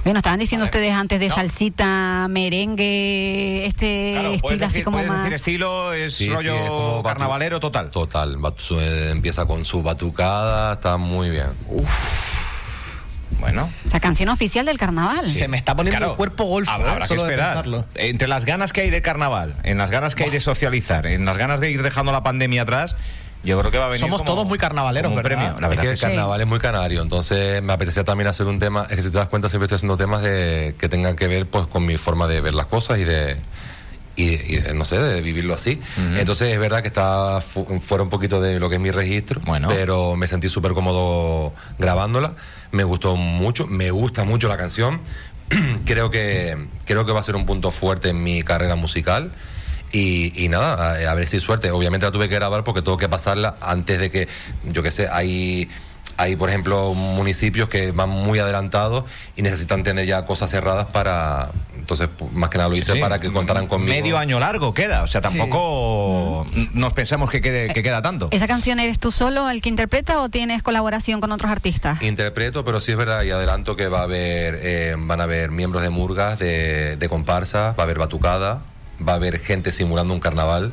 Bueno, 0.04 0.18
estaban 0.18 0.38
diciendo 0.38 0.64
ustedes 0.64 0.92
antes 0.92 1.18
de 1.20 1.28
No. 1.28 1.34
salsita, 1.34 2.26
merengue, 2.28 3.66
este 3.66 4.12
Claro, 4.14 4.32
estilo 4.32 4.52
así 4.54 4.58
decir- 4.66 4.84
como 4.84 4.96
puedes 4.98 5.10
más. 5.10 5.18
decir 5.24 5.34
estilo, 5.34 5.92
es 5.92 6.14
Sí, 6.14 6.24
sí, 6.26 6.30
rollo 6.32 6.56
es 6.56 6.68
como 6.68 7.02
batu- 7.02 7.08
carnavalero 7.08 7.60
total. 7.60 7.90
Total. 7.90 8.36
Batu- 8.38 8.78
eh, 8.80 9.10
empieza 9.10 9.46
con 9.46 9.64
su 9.64 9.82
batucada, 9.82 10.74
está 10.74 10.96
muy 10.96 11.30
bien. 11.30 11.48
Bueno. 13.40 13.70
O 13.86 13.90
sea, 13.90 14.00
canción 14.00 14.28
oficial 14.30 14.64
del 14.66 14.78
carnaval. 14.78 15.28
Se 15.30 15.46
me 15.46 15.58
está 15.58 15.76
poniendo 15.76 15.98
Claro, 15.98 16.12
el 16.12 16.16
cuerpo 16.16 16.44
golfo. 16.44 16.70
hab- 16.70 16.80
¿eh? 16.80 16.88
Habrá 16.88 17.00
que 17.02 17.08
Solo 17.08 17.24
de 17.24 17.34
esperar. 17.34 17.64
Entre 17.96 18.28
las 18.28 18.44
ganas 18.46 18.72
que 18.72 18.80
hay 18.82 18.90
de 18.90 19.02
carnaval, 19.02 19.54
en 19.62 19.76
las 19.78 19.90
ganas 19.90 20.14
que 20.14 20.24
hay 20.24 20.30
de 20.30 20.40
socializar, 20.40 21.06
en 21.06 21.24
las 21.26 21.36
ganas 21.36 21.60
de 21.60 21.70
ir 21.70 21.82
dejando 21.82 22.12
la 22.12 22.22
pandemia 22.22 22.62
atrás, 22.62 22.96
yo 23.42 23.58
creo 23.60 23.70
que 23.70 23.78
va 23.78 23.84
a 23.84 23.88
venir. 23.88 24.00
Somos 24.00 24.18
como- 24.18 24.30
todos 24.32 24.46
muy 24.46 24.58
carnavaleros, 24.58 25.08
como 25.10 25.16
un 25.18 25.22
¿verdad? 25.22 25.38
premio. 25.38 25.60
La 25.60 25.66
Es 25.66 25.70
verdad 25.70 25.76
que 25.82 25.86
que 25.88 25.90
el 25.92 25.96
sí. 25.98 26.02
carnaval 26.06 26.40
es 26.40 26.46
muy 26.46 26.58
canario, 26.58 27.02
entonces 27.02 27.62
me 27.62 27.72
apetecía 27.72 28.04
también 28.04 28.28
hacer 28.28 28.46
un 28.46 28.58
tema, 28.58 28.86
es 28.90 28.96
que 28.96 29.02
si 29.02 29.10
te 29.10 29.18
das 29.18 29.28
cuenta 29.28 29.48
siempre 29.48 29.66
estoy 29.66 29.76
haciendo 29.76 29.96
temas 29.96 30.22
de 30.22 30.74
que 30.78 30.88
tengan 30.88 31.14
que 31.16 31.28
ver 31.28 31.46
pues 31.48 31.66
con 31.66 31.86
mi 31.86 31.96
forma 31.96 32.26
de 32.26 32.40
ver 32.40 32.54
las 32.54 32.66
cosas 32.66 32.98
y 32.98 33.04
de 33.04 33.36
y, 34.18 34.24
y 34.54 34.56
de, 34.60 34.72
no 34.72 34.84
sé, 34.86 34.98
de 34.98 35.20
vivirlo 35.20 35.52
así. 35.52 35.78
Entonces 36.16 36.50
es 36.50 36.58
verdad 36.58 36.80
que 36.80 36.88
está 36.88 37.40
fu- 37.42 37.66
fuera 37.80 38.02
un 38.02 38.08
poquito 38.08 38.40
de 38.40 38.58
lo 38.58 38.70
que 38.70 38.76
es 38.76 38.80
mi 38.80 38.90
registro, 38.90 39.42
Bueno. 39.44 39.68
pero 39.68 40.16
me 40.16 40.26
sentí 40.26 40.48
súper 40.48 40.72
cómodo 40.72 41.52
grabándola, 41.78 42.32
me 42.72 42.82
gustó 42.84 43.14
mucho, 43.16 43.66
me 43.66 43.90
gusta 43.90 44.24
mucho 44.24 44.48
la 44.48 44.56
canción, 44.56 45.02
creo 45.84 46.10
que 46.10 46.56
creo 46.86 47.04
que 47.04 47.12
va 47.12 47.20
a 47.20 47.22
ser 47.22 47.36
un 47.36 47.44
punto 47.44 47.70
fuerte 47.70 48.08
en 48.08 48.22
mi 48.22 48.42
carrera 48.42 48.74
musical. 48.74 49.32
Y, 49.92 50.32
y 50.44 50.48
nada, 50.48 50.92
a, 51.08 51.10
a 51.10 51.14
ver 51.14 51.26
si 51.28 51.36
hay 51.36 51.40
suerte. 51.40 51.70
Obviamente 51.70 52.06
la 52.06 52.12
tuve 52.12 52.28
que 52.28 52.34
grabar 52.34 52.64
porque 52.64 52.82
tengo 52.82 52.96
que 52.96 53.08
pasarla 53.08 53.56
antes 53.60 53.98
de 53.98 54.10
que, 54.10 54.28
yo 54.64 54.82
qué 54.82 54.90
sé, 54.90 55.08
hay, 55.10 55.68
hay 56.16 56.34
por 56.36 56.48
ejemplo 56.48 56.92
municipios 56.94 57.68
que 57.68 57.92
van 57.92 58.08
muy 58.10 58.38
adelantados 58.38 59.04
y 59.36 59.42
necesitan 59.42 59.82
tener 59.82 60.06
ya 60.06 60.24
cosas 60.26 60.50
cerradas 60.50 60.86
para. 60.92 61.50
Entonces, 61.76 62.08
más 62.32 62.50
que 62.50 62.58
nada 62.58 62.68
lo 62.68 62.74
hice 62.76 62.94
Sí. 62.94 62.98
para 63.00 63.20
que 63.20 63.30
contaran 63.30 63.68
conmigo. 63.68 63.92
Medio 63.94 64.18
año 64.18 64.40
largo 64.40 64.74
queda, 64.74 65.04
o 65.04 65.06
sea, 65.06 65.20
tampoco 65.20 66.44
n- 66.52 66.68
nos 66.72 66.92
pensamos 66.92 67.30
que, 67.30 67.40
quede, 67.40 67.72
que 67.72 67.80
queda 67.82 68.02
tanto. 68.02 68.28
¿Esa 68.32 68.48
canción 68.48 68.80
eres 68.80 68.98
tú 68.98 69.12
solo 69.12 69.48
el 69.50 69.62
que 69.62 69.68
interpreta 69.68 70.20
o 70.20 70.28
tienes 70.28 70.64
colaboración 70.64 71.20
con 71.20 71.30
otros 71.30 71.48
artistas? 71.50 72.02
Interpreto, 72.02 72.64
pero 72.64 72.80
sí 72.80 72.90
es 72.90 72.98
verdad 72.98 73.22
y 73.22 73.30
adelanto 73.30 73.76
que 73.76 73.86
va 73.86 74.00
a 74.00 74.02
haber, 74.02 74.58
eh, 74.62 74.96
van 74.98 75.20
a 75.20 75.24
haber 75.24 75.52
miembros 75.52 75.82
de 75.84 75.90
murgas, 75.90 76.40
de, 76.40 76.96
de 76.96 77.08
comparsas, 77.08 77.76
va 77.78 77.82
a 77.82 77.84
haber 77.84 77.98
batucada, 78.00 78.62
va 79.06 79.12
a 79.12 79.16
haber 79.16 79.38
gente 79.38 79.72
simulando 79.72 80.14
un 80.14 80.20
carnaval, 80.20 80.72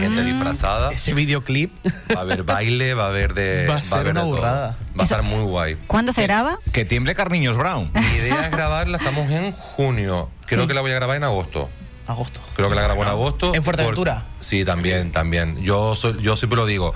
gente 0.00 0.22
disfrazada. 0.22 0.92
Ese 0.92 1.14
videoclip. 1.14 1.72
Va 2.14 2.20
a 2.20 2.22
haber 2.22 2.42
baile, 2.44 2.94
va 2.94 3.04
a 3.04 3.08
haber 3.08 3.34
de. 3.34 3.66
Va 3.66 3.76
a 3.76 3.82
ser 3.82 3.94
haber 3.94 4.06
de 4.06 4.10
una 4.12 4.20
todo. 4.22 4.36
burrada. 4.36 4.76
Va 4.96 5.00
a 5.00 5.04
estar 5.04 5.22
muy 5.22 5.42
guay. 5.42 5.76
¿Cuándo 5.86 6.12
se 6.12 6.22
graba? 6.22 6.58
Que 6.72 6.84
tiemble 6.84 7.14
Carniños 7.14 7.56
Brown. 7.56 7.90
Mi 7.94 8.00
idea 8.18 8.44
es 8.46 8.50
grabarla, 8.50 8.98
estamos 8.98 9.30
en 9.30 9.52
junio. 9.52 10.30
Creo 10.46 10.62
Sí. 10.62 10.68
que 10.68 10.74
la 10.74 10.80
voy 10.80 10.90
a 10.92 10.94
grabar 10.94 11.16
en 11.16 11.24
agosto. 11.24 11.68
Agosto. 12.06 12.40
Creo 12.56 12.68
que 12.70 12.74
la 12.74 12.82
grabo 12.82 13.02
en 13.02 13.08
agosto. 13.08 13.54
¿En 13.54 13.62
Fuerteventura? 13.62 14.24
Por- 14.24 14.44
Sí, 14.44 14.64
también, 14.64 15.10
también. 15.12 15.60
Yo 15.62 15.94
soy, 15.94 16.16
yo 16.22 16.36
siempre 16.36 16.56
lo 16.56 16.64
digo. 16.64 16.94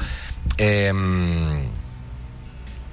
Em, 0.56 1.68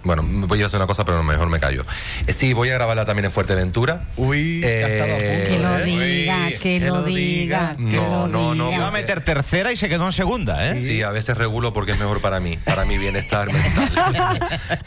bueno, 0.04 0.24
voy 0.48 0.62
a 0.62 0.66
hacer 0.66 0.78
una 0.80 0.88
cosa, 0.88 1.06
pero 1.06 1.24
mejor 1.24 1.50
me 1.50 1.60
callo. 1.60 1.84
Eh, 2.28 2.34
sí, 2.34 2.54
voy 2.54 2.70
a 2.70 2.74
grabarla 2.76 3.06
también 3.06 3.26
en 3.26 3.32
Fuerteventura. 3.32 4.04
Uy, 4.18 4.62
Eh, 4.64 5.48
Que 5.50 5.60
lo 5.60 5.78
¿eh? 5.80 5.84
diga, 5.84 6.38
Uy, 6.48 6.54
que 6.62 6.80
lo 6.80 7.04
diga, 7.04 7.76
que 7.78 7.84
No, 7.84 8.28
lo 8.28 8.28
no, 8.28 8.56
no. 8.56 8.72
Iba 8.74 8.88
a 8.88 8.92
meter 8.92 9.22
tercera 9.22 9.72
y 9.72 9.76
se 9.78 9.90
quedó 9.90 10.06
en 10.06 10.12
segunda, 10.14 10.70
¿eh? 10.70 10.76
Sí, 10.76 11.02
a 11.04 11.10
veces 11.12 11.38
regulo 11.38 11.74
porque 11.74 11.92
es 11.94 12.00
mejor 12.00 12.22
para 12.22 12.40
mí, 12.40 12.58
para 12.64 12.86
mi 12.86 12.98
bienestar 12.98 13.52
mental. 13.54 14.40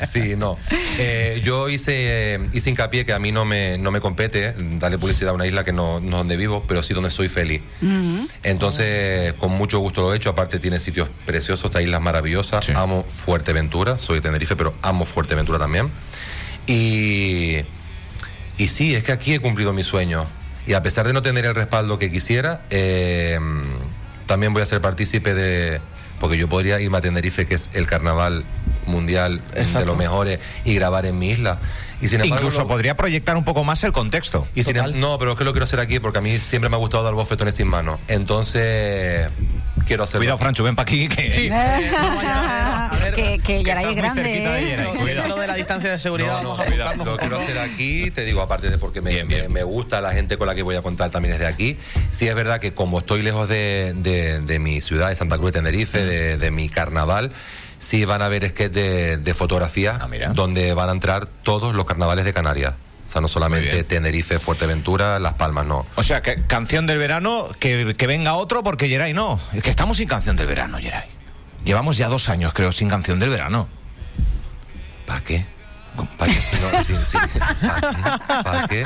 sí, 0.09 0.35
no. 0.37 0.57
Eh, 0.99 1.41
yo 1.45 1.69
hice, 1.69 2.35
eh, 2.35 2.49
hice 2.53 2.71
hincapié 2.71 3.05
que 3.05 3.13
a 3.13 3.19
mí 3.19 3.33
no 3.33 3.45
me, 3.45 3.79
no 3.79 3.91
me 3.91 4.01
compete 4.01 4.55
darle 4.79 4.99
publicidad 4.99 5.31
a 5.31 5.35
una 5.35 5.47
isla 5.47 5.65
que 5.65 5.73
no, 5.73 6.01
no 6.01 6.07
es 6.17 6.19
donde 6.19 6.37
vivo, 6.37 6.65
pero 6.67 6.83
sí 6.83 6.95
donde 6.95 7.11
soy 7.11 7.29
feliz. 7.29 7.63
Entonces, 8.43 9.33
con 9.35 9.53
mucho 9.53 9.79
gusto 9.79 10.03
lo 10.03 10.13
he 10.13 10.17
hecho. 10.17 10.31
Aparte, 10.31 10.59
tiene 10.59 10.81
sitios 10.81 11.09
preciosos, 11.27 11.67
esta 11.67 11.83
isla 11.83 11.99
es 11.99 12.03
maravillosa. 12.03 12.63
Sí. 12.63 12.73
Amo 12.75 13.05
Fuerteventura, 13.09 13.99
soy 13.99 14.17
de 14.17 14.23
Tenerife, 14.23 14.57
pero 14.57 14.75
amo 14.83 15.02
Fuerteventura 15.05 15.59
también. 15.59 15.91
Y, 16.67 17.59
y 18.59 18.69
sí, 18.69 18.95
es 18.95 19.05
que 19.05 19.13
aquí 19.13 19.35
he 19.35 19.41
cumplido 19.41 19.73
mi 19.73 19.83
sueño. 19.83 20.27
Y 20.67 20.75
a 20.75 20.83
pesar 20.83 21.07
de 21.07 21.13
no 21.13 21.23
tener 21.23 21.45
el 21.45 21.55
respaldo 21.55 21.99
que 21.99 22.11
quisiera, 22.11 22.63
eh, 22.71 23.39
también 24.27 24.53
voy 24.53 24.63
a 24.63 24.67
ser 24.67 24.81
partícipe 24.81 25.35
de... 25.35 25.81
Porque 26.21 26.39
yo 26.39 26.49
podría 26.49 26.81
irme 26.81 26.99
a 26.99 27.01
Tenerife, 27.01 27.47
que 27.47 27.57
es 27.57 27.69
el 27.73 27.87
carnaval 27.89 28.45
mundial 28.87 29.41
de 29.55 29.85
los 29.85 29.97
mejores, 29.97 30.39
y 30.65 30.73
grabar 30.75 31.05
en 31.05 31.19
mi 31.19 31.31
isla. 31.31 31.59
Y 32.01 32.07
sin 32.07 32.21
embargo, 32.21 32.45
Incluso 32.45 32.61
lo- 32.63 32.69
podría 32.69 32.97
proyectar 32.97 33.37
un 33.37 33.43
poco 33.43 33.65
más 33.65 33.83
el 33.83 33.91
contexto. 33.91 34.47
y 34.55 34.63
sin 34.63 34.77
em- 34.77 34.99
no, 34.99 35.19
pero 35.19 35.33
es 35.33 35.39
que 35.39 35.43
lo 35.43 35.51
quiero 35.51 35.65
hacer 35.65 35.81
aquí 35.81 35.99
porque 35.99 36.19
a 36.19 36.21
mí 36.23 36.39
siempre 36.39 36.69
me 36.71 36.77
ha 36.77 36.79
gustado 36.79 37.03
dar 37.03 37.15
bofetones 37.15 37.57
sin 37.57 37.67
mano. 37.67 37.99
Entonces, 38.07 39.29
quiero 39.93 40.05
hacerlo. 40.05 40.21
Cuidado, 40.23 40.39
Francho, 40.39 40.63
ven 40.65 40.75
para 40.75 40.85
aquí. 40.85 41.09
Que... 41.09 41.31
Sí. 41.31 41.49
no 41.51 41.57
vaya 41.57 42.87
a 42.87 42.91
ser- 42.91 42.99
a 43.01 43.05
ver, 43.05 43.15
que, 43.15 43.23
que 43.39 43.39
que 43.59 43.63
Yaray 43.65 43.85
es 43.91 43.97
estás 43.97 44.15
muy 44.15 44.23
grande. 44.23 44.75
¿eh? 44.75 44.87
Cuidado. 44.99 45.29
Lo 45.29 45.37
de 45.37 45.47
la 45.47 45.55
distancia 45.55 45.91
de 45.91 45.99
seguridad, 45.99 46.43
No, 46.43 46.43
no, 46.43 46.49
vamos 46.57 46.61
a 46.67 47.05
lo 47.05 47.17
quiero 47.19 47.39
hacer 47.39 47.59
aquí, 47.59 48.11
te 48.11 48.25
digo, 48.25 48.41
aparte 48.43 48.71
de 48.71 48.79
porque 48.79 49.01
me, 49.01 49.11
Bien, 49.11 49.29
bien. 49.29 49.43
me- 49.43 49.49
me 49.61 49.63
gusta 49.65 50.01
la 50.01 50.13
gente 50.13 50.37
con 50.39 50.47
la 50.47 50.55
que 50.55 50.63
voy 50.63 50.77
a 50.77 50.83
contar 50.83 51.11
también 51.11 51.35
es 51.35 51.41
de 51.41 51.47
aquí. 51.47 51.77
Sí 52.11 52.27
es 52.29 52.35
verdad 52.35 52.59
que 52.61 52.73
como 52.73 52.99
estoy 53.01 53.23
lejos 53.23 53.49
de, 53.49 53.93
de- 53.97 54.41
de 54.41 54.59
mi 54.59 54.81
ciudad, 54.81 55.09
de 55.11 55.17
Santa 55.17 55.37
Cruz 55.37 55.53
de 55.53 55.59
Tenerife, 55.61 56.05
de, 56.05 56.39
de 56.39 56.51
mi 56.51 56.69
carnaval, 56.69 57.31
sí 57.79 58.05
van 58.05 58.23
a 58.23 58.29
ver 58.29 58.49
sketches 58.49 58.73
de, 58.73 59.17
de 59.19 59.35
fotografía 59.35 59.99
Ah, 60.01 60.09
donde 60.35 60.73
van 60.75 60.89
a 60.89 60.93
entrar 60.93 61.29
todos 61.43 61.75
los 61.75 61.85
carnavales 61.85 62.25
de 62.25 62.33
Canarias. 62.33 62.75
Sea, 63.13 63.21
no 63.21 63.29
solamente. 63.29 63.85
Tenerife, 63.85 64.39
Fuerteventura, 64.39 65.19
Las 65.19 65.35
Palmas, 65.35 65.67
no. 65.67 65.85
O 65.97 66.03
sea, 66.03 66.23
que 66.23 66.47
canción 66.47 66.87
del 66.87 66.97
verano, 66.97 67.51
que, 67.59 67.95
que 67.95 68.07
venga 68.07 68.33
otro 68.35 68.63
porque 68.63 68.89
Geray 68.89 69.13
no. 69.13 69.39
Es 69.53 69.63
que 69.63 69.69
estamos 69.69 69.99
sin 69.99 70.09
canción 70.09 70.35
del 70.35 70.47
verano, 70.47 70.79
Geray. 70.79 71.11
Llevamos 71.63 71.99
ya 71.99 72.09
dos 72.09 72.31
años, 72.31 72.55
creo, 72.55 72.73
sin 72.73 72.89
canción 72.89 73.19
del 73.19 73.29
verano. 73.29 73.69
¿Para 75.05 75.21
qué? 75.21 75.45
¿Para 76.17 76.33
qué? 76.33 76.41
Si 76.41 76.57
no- 76.57 77.05
si- 77.05 77.19
si- 77.19 77.39
¿pa' 78.43 78.67
qué? 78.69 78.85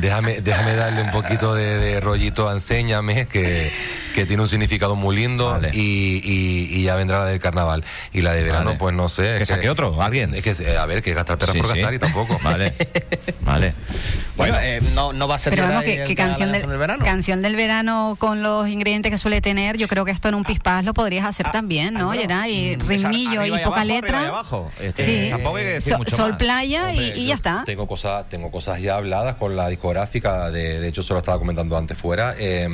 Déjame, 0.00 0.40
déjame 0.40 0.74
darle 0.76 1.02
un 1.02 1.10
poquito 1.10 1.54
de, 1.54 1.78
de 1.78 2.00
rollito 2.00 2.48
a 2.48 2.52
Enséñame, 2.52 3.26
que, 3.26 3.72
que 4.14 4.26
tiene 4.26 4.42
un 4.42 4.48
significado 4.48 4.94
muy 4.96 5.16
lindo 5.16 5.50
Vale. 5.50 5.70
y, 5.72 6.20
y- 6.24 6.68
y 6.80 6.82
ya 6.84 6.96
vendrá 6.96 7.20
la 7.20 7.26
del 7.26 7.40
carnaval. 7.40 7.84
Y 8.12 8.20
la 8.20 8.32
de 8.32 8.42
verano, 8.44 8.66
Vale. 8.66 8.78
pues 8.78 8.94
no 8.94 9.08
sé. 9.08 9.22
Que 9.36 9.42
es 9.42 9.48
saque 9.48 9.68
otro, 9.70 10.00
alguien. 10.02 10.34
Es 10.34 10.42
que, 10.42 10.50
eh, 10.62 10.76
a 10.78 10.86
ver, 10.86 11.02
que 11.02 11.12
gastar 11.14 11.38
perras 11.38 11.54
Sí, 11.54 11.60
por 11.60 11.70
sí. 11.72 11.78
gastar 11.78 11.94
y 11.94 11.98
tampoco. 11.98 12.38
Vale. 12.42 12.74
Vale. 13.40 13.74
Bueno, 14.36 14.54
Bueno, 14.54 14.58
eh, 14.66 14.80
no, 14.94 15.12
no 15.12 15.28
va 15.28 15.36
a 15.36 15.38
ser 15.38 15.54
Pero 15.54 15.68
vamos, 15.68 15.84
que, 15.84 15.94
el 15.96 16.02
que 16.02 16.08
que 16.08 16.14
canción, 16.16 16.50
del, 16.52 16.66
del 16.68 16.78
verano. 16.78 17.04
canción 17.04 17.40
del 17.42 17.54
verano 17.56 18.16
con 18.18 18.42
los 18.42 18.68
ingredientes 18.68 19.10
que 19.12 19.18
suele 19.18 19.40
tener, 19.40 19.76
yo 19.76 19.86
creo 19.86 20.04
que 20.04 20.10
esto 20.12 20.28
en 20.28 20.34
un 20.34 20.44
pispás 20.44 20.84
lo 20.84 20.92
podrías 20.94 21.24
hacer 21.24 21.50
también, 21.52 21.94
¿no? 21.94 22.10
Ah, 22.10 22.14
Geray? 22.14 22.72
Y 22.72 22.76
mm, 22.76 22.88
ritmillo 22.88 23.44
y 23.44 23.48
y 23.48 23.50
poca 23.52 23.82
abajo, 23.82 23.84
letra. 23.84 24.18
arriba 24.18 24.24
y 24.24 24.28
abajo. 24.34 24.68
Este, 24.80 25.04
Sí. 25.04 25.30
tampoco 25.30 25.56
hay 25.56 25.64
que 25.64 25.70
decir 25.74 25.92
So- 25.92 25.98
mucho 25.98 26.10
más. 26.16 26.26
Playa 26.44 26.92
y- 26.92 26.98
Hombre, 26.98 27.16
y, 27.16 27.22
yo 27.22 27.28
ya 27.28 27.34
está. 27.34 27.62
Tengo 27.64 27.86
cosas, 27.86 28.28
tengo 28.28 28.50
cosas 28.50 28.80
ya 28.80 28.96
habladas 28.96 29.36
con 29.36 29.56
la 29.56 29.68
discográfica, 29.68 30.50
de, 30.50 30.80
de 30.80 30.88
hecho 30.88 31.02
se 31.02 31.12
lo 31.12 31.18
estaba 31.20 31.38
comentando 31.38 31.76
antes 31.76 31.96
fuera. 31.98 32.34
eh, 32.38 32.68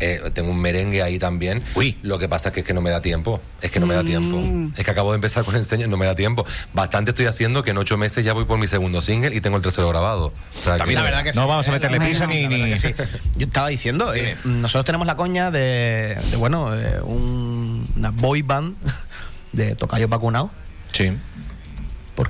eh, 0.00 0.20
tengo 0.32 0.50
un 0.50 0.58
merengue 0.60 1.02
ahí 1.02 1.18
también. 1.18 1.62
Uy. 1.74 1.98
Lo 2.02 2.18
que 2.18 2.28
pasa 2.28 2.48
es 2.48 2.54
que, 2.54 2.60
es 2.60 2.66
que 2.66 2.74
no 2.74 2.80
me 2.80 2.90
da 2.90 3.00
tiempo. 3.00 3.40
Es 3.60 3.70
que 3.70 3.78
no 3.80 3.86
me 3.86 3.94
da 3.94 4.02
tiempo. 4.02 4.36
Mm. 4.38 4.72
Es 4.76 4.84
que 4.84 4.90
acabo 4.90 5.12
de 5.12 5.16
empezar 5.16 5.44
con 5.44 5.54
enseño 5.54 5.86
y 5.86 5.88
no 5.88 5.96
me 5.96 6.06
da 6.06 6.14
tiempo. 6.14 6.44
Bastante 6.72 7.10
estoy 7.10 7.26
haciendo 7.26 7.62
que 7.62 7.70
en 7.70 7.78
ocho 7.78 7.96
meses 7.98 8.24
ya 8.24 8.32
voy 8.32 8.46
por 8.46 8.58
mi 8.58 8.66
segundo 8.66 9.00
single 9.00 9.34
y 9.34 9.40
tengo 9.40 9.58
el 9.58 9.62
tercero 9.62 9.88
grabado. 9.90 10.32
O 10.56 10.58
sea, 10.58 10.76
También 10.78 10.98
que- 10.98 11.04
la 11.04 11.10
verdad 11.10 11.24
que 11.24 11.32
no 11.38 11.46
vamos 11.46 11.68
a 11.68 11.70
eh, 11.70 11.74
meterle 11.74 11.98
la 11.98 12.04
prisa 12.04 12.26
ni- 12.26 12.78
sí. 12.78 12.94
Yo 13.36 13.46
estaba 13.46 13.68
diciendo, 13.68 14.12
eh, 14.14 14.36
nosotros 14.44 14.86
tenemos 14.86 15.06
la 15.06 15.16
coña 15.16 15.50
de, 15.50 16.16
de, 16.30 16.36
bueno, 16.36 16.74
eh, 16.74 17.00
un- 17.02 17.86
una 17.96 18.10
boy 18.10 18.42
band 18.42 18.76
de 19.52 19.74
Tocayo 19.76 20.08
Vacunado. 20.08 20.50
Sí. 20.92 21.12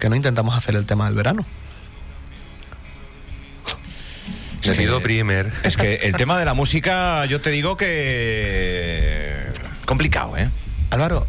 ¿Por 0.00 0.06
qué 0.06 0.08
no 0.08 0.16
intentamos 0.16 0.56
hacer 0.56 0.76
el 0.76 0.86
tema 0.86 1.04
del 1.04 1.14
verano? 1.14 1.44
Sí. 4.62 4.72
primer. 5.02 5.52
Es 5.62 5.76
que 5.76 5.96
el 5.96 6.16
tema 6.16 6.38
de 6.38 6.46
la 6.46 6.54
música, 6.54 7.26
yo 7.26 7.42
te 7.42 7.50
digo 7.50 7.76
que. 7.76 9.46
complicado, 9.84 10.38
¿eh? 10.38 10.48
Álvaro, 10.88 11.26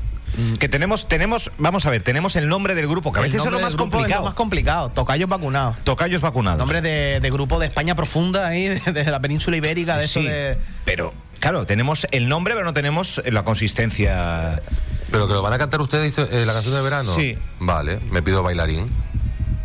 Que 0.58 0.70
tenemos, 0.70 1.10
tenemos, 1.10 1.52
vamos 1.58 1.86
a 1.86 1.90
ver, 1.90 2.02
tenemos 2.02 2.38
el 2.38 2.48
nombre 2.48 2.74
del 2.74 2.88
grupo, 2.88 3.12
que 3.12 3.20
a 3.20 3.24
veces 3.24 3.44
es 3.44 3.52
lo 3.52 3.60
más 3.60 3.76
grupo 3.76 3.90
es 3.90 3.92
complicado. 3.92 4.22
lo 4.22 4.26
más 4.28 4.36
complicado. 4.36 4.90
Tocayos 4.92 5.28
vacunados. 5.28 5.76
Tocayos 5.84 6.22
vacunados. 6.22 6.58
Nombre 6.60 6.80
de, 6.80 7.20
de 7.20 7.30
grupo 7.30 7.60
de 7.60 7.66
España 7.66 7.96
profunda 7.96 8.48
ahí, 8.48 8.70
de, 8.86 8.94
de 8.94 9.04
la 9.04 9.20
península 9.20 9.58
ibérica, 9.58 9.98
de 9.98 10.08
sí, 10.08 10.22
eso 10.22 10.30
de. 10.30 10.58
pero 10.86 11.14
claro, 11.42 11.66
tenemos 11.66 12.08
el 12.12 12.30
nombre, 12.30 12.54
pero 12.54 12.64
no 12.64 12.74
tenemos 12.74 13.22
la 13.26 13.44
consistencia. 13.44 14.62
Pero 15.12 15.28
que 15.28 15.34
lo 15.34 15.42
van 15.42 15.52
a 15.54 15.58
cantar 15.58 15.82
ustedes 15.82 16.18
eh, 16.18 16.44
la 16.46 16.54
canción 16.54 16.74
de 16.76 16.82
verano. 16.82 17.14
Sí. 17.14 17.38
Vale, 17.60 18.00
me 18.12 18.22
pido 18.22 18.44
bailarín. 18.44 18.86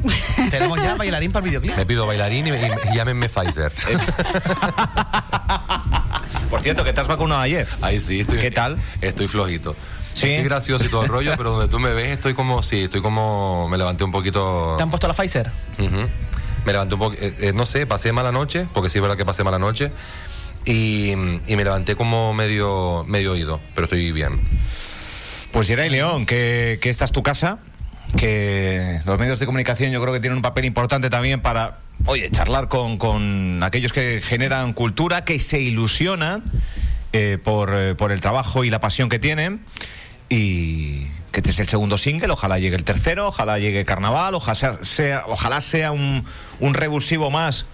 Tenemos 0.50 0.78
ya 0.80 0.94
bailarín 0.96 1.30
para 1.32 1.44
el 1.44 1.50
videoclip. 1.50 1.76
Me 1.76 1.86
pido 1.86 2.06
bailarín 2.06 2.46
y, 2.48 2.50
y- 2.50 2.92
y 2.92 2.96
llámenme 2.96 3.28
Pfizer. 3.28 3.72
Por 6.50 6.62
cierto, 6.62 6.84
que 6.84 6.92
te 6.92 7.00
has 7.00 7.08
vacunado 7.08 7.40
ayer. 7.40 7.66
Ahí 7.82 8.00
sí, 8.00 8.20
estoy. 8.20 8.38
¿Qué 8.38 8.50
tal? 8.50 8.76
Estoy 9.00 9.28
flojito. 9.28 9.74
Sí. 10.14 10.30
Estoy 10.30 10.44
gracioso 10.44 10.84
y 10.84 10.88
todo 10.88 11.02
el 11.02 11.08
rollo, 11.08 11.34
pero 11.36 11.52
donde 11.52 11.68
tú 11.68 11.78
me 11.78 11.92
ves 11.92 12.10
estoy 12.12 12.34
como, 12.34 12.62
sí, 12.62 12.84
estoy 12.84 13.02
como, 13.02 13.68
me 13.68 13.76
levanté 13.76 14.04
un 14.04 14.12
poquito. 14.12 14.74
¿Te 14.76 14.82
han 14.82 14.90
puesto 14.90 15.08
la 15.08 15.14
Pfizer? 15.14 15.50
Ujú. 15.78 16.08
Me 16.64 16.72
levanté 16.72 16.94
un 16.94 17.00
poco, 17.00 17.16
no 17.54 17.66
sé, 17.66 17.86
pasé 17.86 18.12
mala 18.12 18.32
noche, 18.32 18.66
porque 18.72 18.88
sí 18.88 18.98
es 18.98 19.02
verdad 19.02 19.16
que 19.16 19.24
pasé 19.26 19.44
mala 19.44 19.58
noche. 19.58 19.90
Y, 20.64 21.10
y 21.12 21.56
me 21.56 21.64
levanté 21.64 21.94
como 21.96 22.32
medio, 22.34 23.04
medio 23.06 23.32
oído, 23.32 23.60
pero 23.74 23.84
estoy 23.84 24.10
bien. 24.12 24.40
Pues 25.56 25.68
Geray 25.68 25.88
León, 25.88 26.26
que, 26.26 26.78
esta 26.82 27.06
es 27.06 27.12
tu 27.12 27.22
casa, 27.22 27.56
que 28.18 29.00
los 29.06 29.18
medios 29.18 29.38
de 29.38 29.46
comunicación 29.46 29.90
yo 29.90 30.02
creo 30.02 30.12
que 30.12 30.20
tienen 30.20 30.36
un 30.36 30.42
papel 30.42 30.66
importante 30.66 31.08
también 31.08 31.40
para, 31.40 31.78
oye, 32.04 32.30
charlar 32.30 32.68
con, 32.68 32.98
con 32.98 33.62
aquellos 33.62 33.94
que 33.94 34.20
generan 34.22 34.74
cultura, 34.74 35.24
que 35.24 35.38
se 35.38 35.58
ilusionan 35.58 36.42
eh, 37.14 37.38
por, 37.42 37.72
eh, 37.74 37.94
por 37.94 38.12
el 38.12 38.20
trabajo 38.20 38.64
y 38.64 38.68
la 38.68 38.80
pasión 38.80 39.08
que 39.08 39.18
tienen. 39.18 39.64
Y 40.28 41.06
que 41.32 41.38
este 41.38 41.48
es 41.52 41.58
el 41.58 41.68
segundo 41.68 41.96
single, 41.96 42.30
ojalá 42.34 42.58
llegue 42.58 42.76
el 42.76 42.84
tercero, 42.84 43.28
ojalá 43.28 43.58
llegue 43.58 43.82
Carnaval, 43.86 44.34
ojalá 44.34 44.54
sea, 44.56 44.78
sea- 44.82 45.24
ojalá 45.26 45.62
sea 45.62 45.90
un, 45.90 46.22
un 46.60 46.74
revulsivo 46.74 47.30
más 47.30 47.64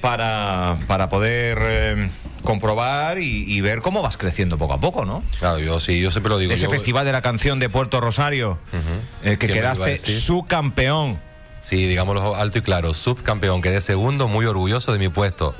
para, 0.00 0.76
para 0.88 1.08
poder 1.08 1.58
eh, 1.62 2.10
comprobar 2.42 3.18
y, 3.18 3.44
y 3.52 3.60
ver 3.60 3.80
cómo 3.82 4.02
vas 4.02 4.16
creciendo 4.16 4.58
poco 4.58 4.74
a 4.74 4.80
poco, 4.80 5.04
¿no? 5.04 5.22
Claro, 5.38 5.58
yo 5.58 5.78
sí, 5.80 6.00
yo 6.00 6.10
siempre 6.10 6.30
lo 6.30 6.38
digo. 6.38 6.52
Ese 6.52 6.64
yo- 6.64 6.70
festival 6.70 7.04
de 7.06 7.12
la 7.12 7.22
canción 7.22 7.58
de 7.58 7.68
Puerto 7.68 8.00
Rosario, 8.00 8.58
eh, 9.22 9.36
que 9.38 9.46
quedaste 9.48 9.98
subcampeón. 9.98 11.18
Sí, 11.62 11.86
digámoslo 11.86 12.34
alto 12.34 12.58
y 12.58 12.62
claro, 12.62 12.92
subcampeón, 12.92 13.62
quedé 13.62 13.80
segundo, 13.80 14.26
muy 14.26 14.46
orgulloso 14.46 14.90
de 14.90 14.98
mi 14.98 15.08
puesto. 15.08 15.54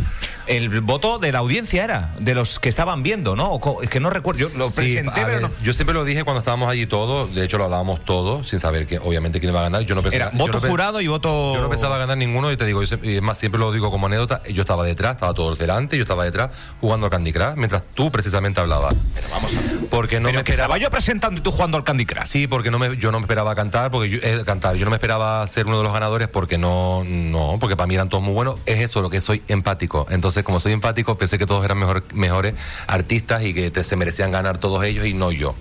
El 0.49 0.81
voto 0.81 1.21
de 1.21 1.31
la 1.31 1.39
audiencia 1.39 1.85
era, 1.85 2.11
de 2.19 2.35
los 2.35 2.59
que 2.59 2.69
estaban 2.69 3.05
viendo, 3.05 3.37
¿no? 3.37 3.61
Es 3.81 3.89
que 3.89 4.01
no 4.01 4.11
recuerdo, 4.11 4.41
yo 4.41 4.49
lo 4.49 4.69
Sí, 4.69 4.81
presenté, 4.81 5.23
pero 5.25 5.39
no. 5.39 5.49
Yo 5.63 5.73
siempre 5.73 5.95
lo 5.95 6.05
dije 6.05 6.25
cuando 6.25 6.41
estábamos 6.41 6.69
allí 6.69 6.87
todos, 6.87 7.33
de 7.33 7.45
hecho 7.45 7.57
lo 7.57 7.65
hablábamos 7.67 8.05
todos, 8.05 8.49
sin 8.49 8.59
saber 8.59 8.89
que 8.89 8.99
obviamente 8.99 9.39
quién 9.39 9.51
iba 9.51 9.61
a 9.61 9.63
ganar. 9.63 9.83
Yo 9.83 9.95
no 9.95 10.03
pensaba, 10.03 10.31
Era 10.31 10.37
voto 10.37 10.59
no 10.61 10.69
jurado 10.69 11.01
y 11.01 11.07
voto... 11.07 11.55
Yo 11.55 11.63
no 11.63 11.71
pensaba 11.71 11.99
ganar 11.99 12.19
ninguno 12.19 12.51
y 12.51 12.57
te 12.57 12.67
digo, 12.67 12.83
y 12.83 12.87
es 13.17 13.23
más, 13.23 13.39
siempre 13.39 13.61
lo 13.61 13.71
digo 13.71 13.93
como 13.93 14.09
anécdota, 14.09 14.43
yo 14.51 14.63
estaba 14.63 14.83
detrás, 14.83 15.15
estaba 15.15 15.35
todo 15.35 15.55
delante, 15.55 15.97
yo 15.97 16.03
estaba 16.03 16.25
detrás 16.25 16.51
jugando 16.81 17.07
al 17.07 17.13
Candy 17.13 17.33
Crush, 17.33 17.55
mientras 17.55 17.85
tú 17.95 18.11
precisamente 18.11 18.59
hablabas. 18.61 18.97
Vamos 19.31 19.55
a 19.55 19.61
ver. 19.61 19.79
Porque 19.89 20.19
no 20.19 20.27
Pero 20.27 20.41
me 20.41 20.45
que 20.45 20.51
esperaba... 20.51 20.75
estaba 20.75 20.79
yo 20.79 20.91
presentando 20.91 21.39
y 21.39 21.45
tú 21.45 21.53
jugando 21.53 21.77
al 21.77 21.85
Candy 21.85 22.07
Crush. 22.07 22.25
Sí, 22.27 22.49
porque 22.49 22.73
no 22.73 22.81
me, 22.81 22.97
yo 22.97 23.13
no 23.13 23.21
me 23.21 23.25
esperaba 23.25 23.55
cantar, 23.55 23.93
porque 23.93 24.11
yo, 24.11 24.19
eh, 24.21 24.43
cantar, 24.45 24.75
yo 24.75 24.85
no 24.85 24.91
me 24.91 24.97
esperaba 24.97 25.47
ser 25.47 25.67
uno 25.67 25.79
de 25.79 25.85
los 25.85 25.92
ganadores 25.93 26.29
porque 26.29 26.59
no, 26.59 27.03
no, 27.05 27.57
porque 27.61 27.77
para 27.77 27.87
mí 27.87 27.95
eran 27.95 28.09
todos 28.09 28.23
muy 28.23 28.33
buenos. 28.35 28.57
Es 28.67 28.81
eso, 28.81 29.03
lo 29.03 29.11
que 29.11 29.21
soy 29.21 29.43
empático. 29.49 30.07
Entonces, 30.11 30.43
como 30.45 30.61
soy 30.61 30.73
empático, 30.73 31.17
pensé 31.17 31.39
que 31.39 31.47
todos 31.47 31.65
eran 31.65 31.79
mejor, 31.79 32.05
mejores 32.15 32.55
artistas 32.87 33.43
y 33.43 33.55
que 33.55 33.71
te- 33.71 33.85
se 33.85 33.97
merecían 33.97 34.31
ganar 34.33 34.59
todos 34.59 34.85
ellos 34.85 35.07
y 35.07 35.15
no 35.15 35.33
yo. 35.33 35.55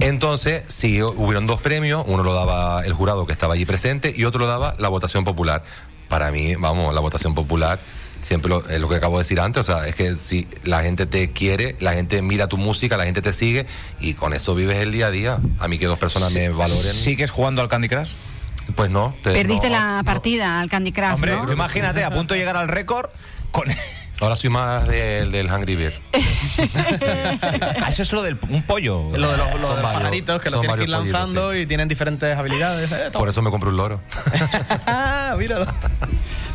Entonces, 0.00 0.62
sí, 0.68 1.02
hubieron 1.02 1.46
dos 1.46 1.60
premios, 1.60 2.04
uno 2.06 2.22
lo 2.22 2.34
daba 2.34 2.84
el 2.84 2.92
jurado 2.92 3.26
que 3.26 3.32
estaba 3.32 3.54
allí 3.54 3.64
presente 3.64 4.12
y 4.16 4.24
otro 4.24 4.40
lo 4.40 4.46
daba 4.46 4.74
la 4.78 4.88
votación 4.88 5.24
popular. 5.24 5.62
Para 6.08 6.30
mí, 6.32 6.54
vamos, 6.56 6.92
la 6.94 7.00
votación 7.00 7.34
popular 7.34 7.78
siempre 8.20 8.50
lo, 8.50 8.68
es 8.68 8.78
lo 8.80 8.88
que 8.88 8.96
acabo 8.96 9.16
de 9.16 9.22
decir 9.22 9.40
antes, 9.40 9.60
o 9.60 9.64
sea, 9.72 9.86
es 9.88 9.94
que 9.94 10.14
si 10.16 10.46
la 10.64 10.82
gente 10.82 11.06
te 11.06 11.30
quiere, 11.30 11.76
la 11.80 11.94
gente 11.94 12.20
mira 12.20 12.48
tu 12.48 12.58
música, 12.58 12.98
la 12.98 13.04
gente 13.04 13.22
te 13.22 13.32
sigue 13.32 13.64
y 13.98 14.12
con 14.12 14.34
eso 14.34 14.54
vives 14.54 14.76
el 14.76 14.92
día 14.92 15.06
a 15.06 15.10
día. 15.10 15.38
A 15.58 15.68
mí 15.68 15.78
que 15.78 15.86
dos 15.86 15.98
personas 15.98 16.34
me 16.34 16.50
valoren, 16.50 16.92
¿Sigues 16.92 17.30
jugando 17.30 17.62
al 17.62 17.68
Candy 17.68 17.88
Crush? 17.88 18.10
Pues 18.74 18.90
no. 18.90 19.14
te- 19.22 19.32
Perdiste 19.32 19.68
no, 19.70 19.76
la 19.78 19.96
no. 19.98 20.04
partida 20.04 20.60
al 20.60 20.68
Candy 20.68 20.92
Crush, 20.92 21.14
Hombre, 21.14 21.32
¿no? 21.36 21.52
imagínate, 21.52 22.04
a 22.04 22.10
punto 22.10 22.34
de 22.34 22.40
llegar 22.40 22.56
al 22.56 22.68
récord 22.68 23.10
con... 23.50 23.64
Ahora 24.20 24.36
soy 24.36 24.50
más 24.50 24.86
del, 24.86 25.32
del 25.32 25.50
Hungry 25.50 25.76
Bear. 25.76 25.92
Ah, 27.82 27.88
eso 27.88 28.02
es 28.02 28.12
lo 28.12 28.22
del 28.22 28.36
un 28.50 28.62
pollo. 28.62 29.10
Lo 29.16 29.30
de 29.32 29.36
los, 29.38 29.54
lo 29.54 29.60
Son 29.60 29.76
de 29.76 29.82
los 29.82 29.92
pajaritos 29.92 30.42
que 30.42 30.50
los 30.50 30.60
tienes 30.60 30.76
que 30.76 30.82
ir 30.84 30.90
pollitos, 30.90 31.12
lanzando 31.12 31.54
y 31.54 31.64
tienen 31.66 31.88
diferentes 31.88 32.36
habilidades. 32.36 32.90
Eh, 32.92 33.10
Por 33.12 33.28
eso 33.30 33.40
me 33.40 33.50
compré 33.50 33.70
un 33.70 33.76
loro. 33.78 34.00
Ah, 34.86 35.34
míralo. 35.38 35.66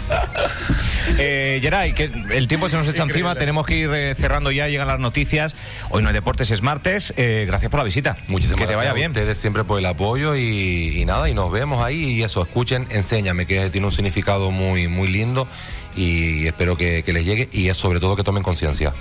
Eh, 1.17 1.59
Geray, 1.61 1.93
que 1.93 2.09
el 2.31 2.47
tiempo 2.47 2.67
se 2.67 2.75
nos 2.75 2.87
echa 2.87 3.03
Increíble. 3.03 3.29
encima, 3.29 3.35
tenemos 3.39 3.65
que 3.65 3.77
ir 3.77 3.89
eh, 3.93 4.15
cerrando 4.15 4.51
ya, 4.51 4.67
llegan 4.67 4.87
las 4.87 4.99
noticias. 4.99 5.55
Hoy 5.91 6.01
no 6.01 6.09
hay 6.09 6.13
deportes, 6.13 6.49
es 6.51 6.61
martes. 6.63 7.13
Eh, 7.15 7.45
gracias 7.47 7.69
por 7.69 7.77
la 7.77 7.83
visita. 7.83 8.17
Muchísimas 8.27 8.57
Que 8.59 8.65
te 8.65 8.73
gracias 8.73 8.79
vaya 8.79 8.91
a 8.91 8.93
bien. 8.95 9.11
ustedes 9.11 9.37
siempre 9.37 9.63
por 9.63 9.77
el 9.79 9.85
apoyo 9.85 10.35
y, 10.35 10.99
y 10.99 11.05
nada, 11.05 11.29
y 11.29 11.33
nos 11.35 11.51
vemos 11.51 11.83
ahí 11.85 12.15
y 12.15 12.23
eso, 12.23 12.41
escuchen, 12.41 12.87
enséñame, 12.89 13.45
que 13.45 13.69
tiene 13.69 13.85
un 13.85 13.93
significado 13.93 14.49
muy, 14.51 14.87
muy 14.87 15.07
lindo 15.07 15.47
y 15.95 16.47
espero 16.47 16.75
que, 16.75 17.03
que 17.03 17.13
les 17.13 17.23
llegue 17.23 17.49
y 17.53 17.69
es 17.69 17.77
sobre 17.77 17.99
todo 17.99 18.15
que 18.15 18.23
tomen 18.23 18.43
conciencia. 18.43 18.91